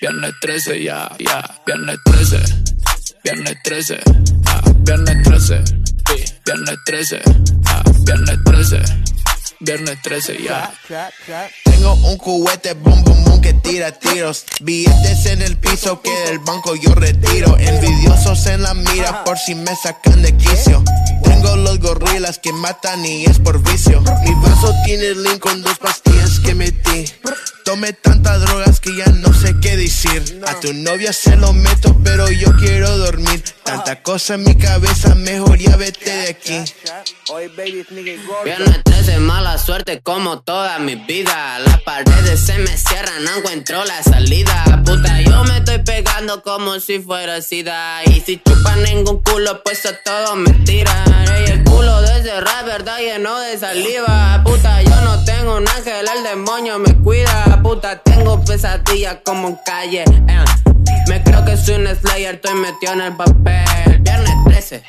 [0.00, 2.38] viernes 13, ya, ya, viernes 13,
[3.22, 4.00] viernes 13,
[4.46, 7.22] ah, viernes 13, sí, viernes 13,
[7.66, 8.82] ah, viernes 13,
[9.60, 10.72] viernes 13, ya.
[11.82, 14.44] Tengo un juguete boom boom boom que tira tiros.
[14.60, 17.58] Billetes en el piso que del banco yo retiro.
[17.58, 20.84] Envidiosos en la mira por si me sacan de quicio.
[21.24, 24.00] Tengo los gorilas que matan y es por vicio.
[24.22, 27.12] Mi vaso tiene link con dos pastillas que metí.
[27.64, 30.40] Tomé tantas drogas que ya no sé qué decir.
[30.46, 33.42] A tu novia se lo meto, pero yo quiero dormir.
[33.62, 36.64] Tanta cosa en mi cabeza, mejor ya vete de aquí.
[38.44, 41.58] Viernes 13, mala suerte como toda mi vida.
[41.60, 44.82] Las paredes se me cierran, no encuentro la salida.
[44.84, 48.02] Puta, yo me estoy pegando como si fuera sida.
[48.04, 51.24] Y si chupan ningún culo, pues a todo me tiran.
[51.46, 54.42] Y el culo de ese rap, verdad, lleno de saliva.
[54.44, 57.51] Puta, yo no tengo un ángel, el demonio me cuida.
[57.62, 60.04] Puta, tengo pesadillas como en calle.
[60.28, 60.44] eh.
[61.08, 63.98] Me creo que soy un slayer, estoy metido en el papel.
[64.00, 64.82] Viernes 13.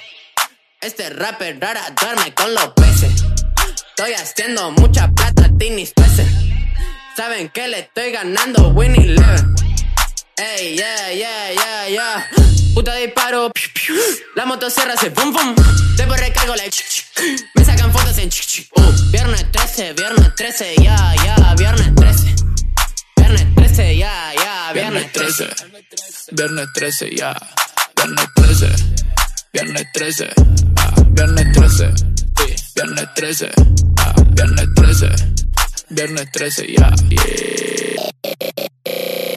[0.82, 3.24] Este rapper rara duerme con los peces.
[3.90, 6.28] Estoy haciendo mucha plata, tinis peces.
[7.16, 9.56] Saben que le estoy ganando Winnie Eleven.
[10.36, 12.28] Ey, yeah, yeah, yeah, yeah.
[12.74, 13.52] Puta disparo.
[14.36, 15.56] La motosierra se pum pum.
[15.96, 16.64] Después recargo la.
[17.54, 18.30] Me sacan fotos en.
[18.76, 22.33] Uh, viernes 13, viernes 13, ya, ya, viernes 13.
[23.74, 25.50] 13, ya, ya, viernes 13.
[26.32, 27.34] Viernes 13, ya.
[27.98, 28.70] Viernes 13.
[29.52, 30.30] Viernes 13.
[30.78, 31.94] Ah, viernes 13.
[32.76, 33.52] Viernes 13.
[33.98, 35.36] Ah, viernes 13.
[35.90, 36.94] Viernes 13, ya.
[38.86, 39.33] Yeah.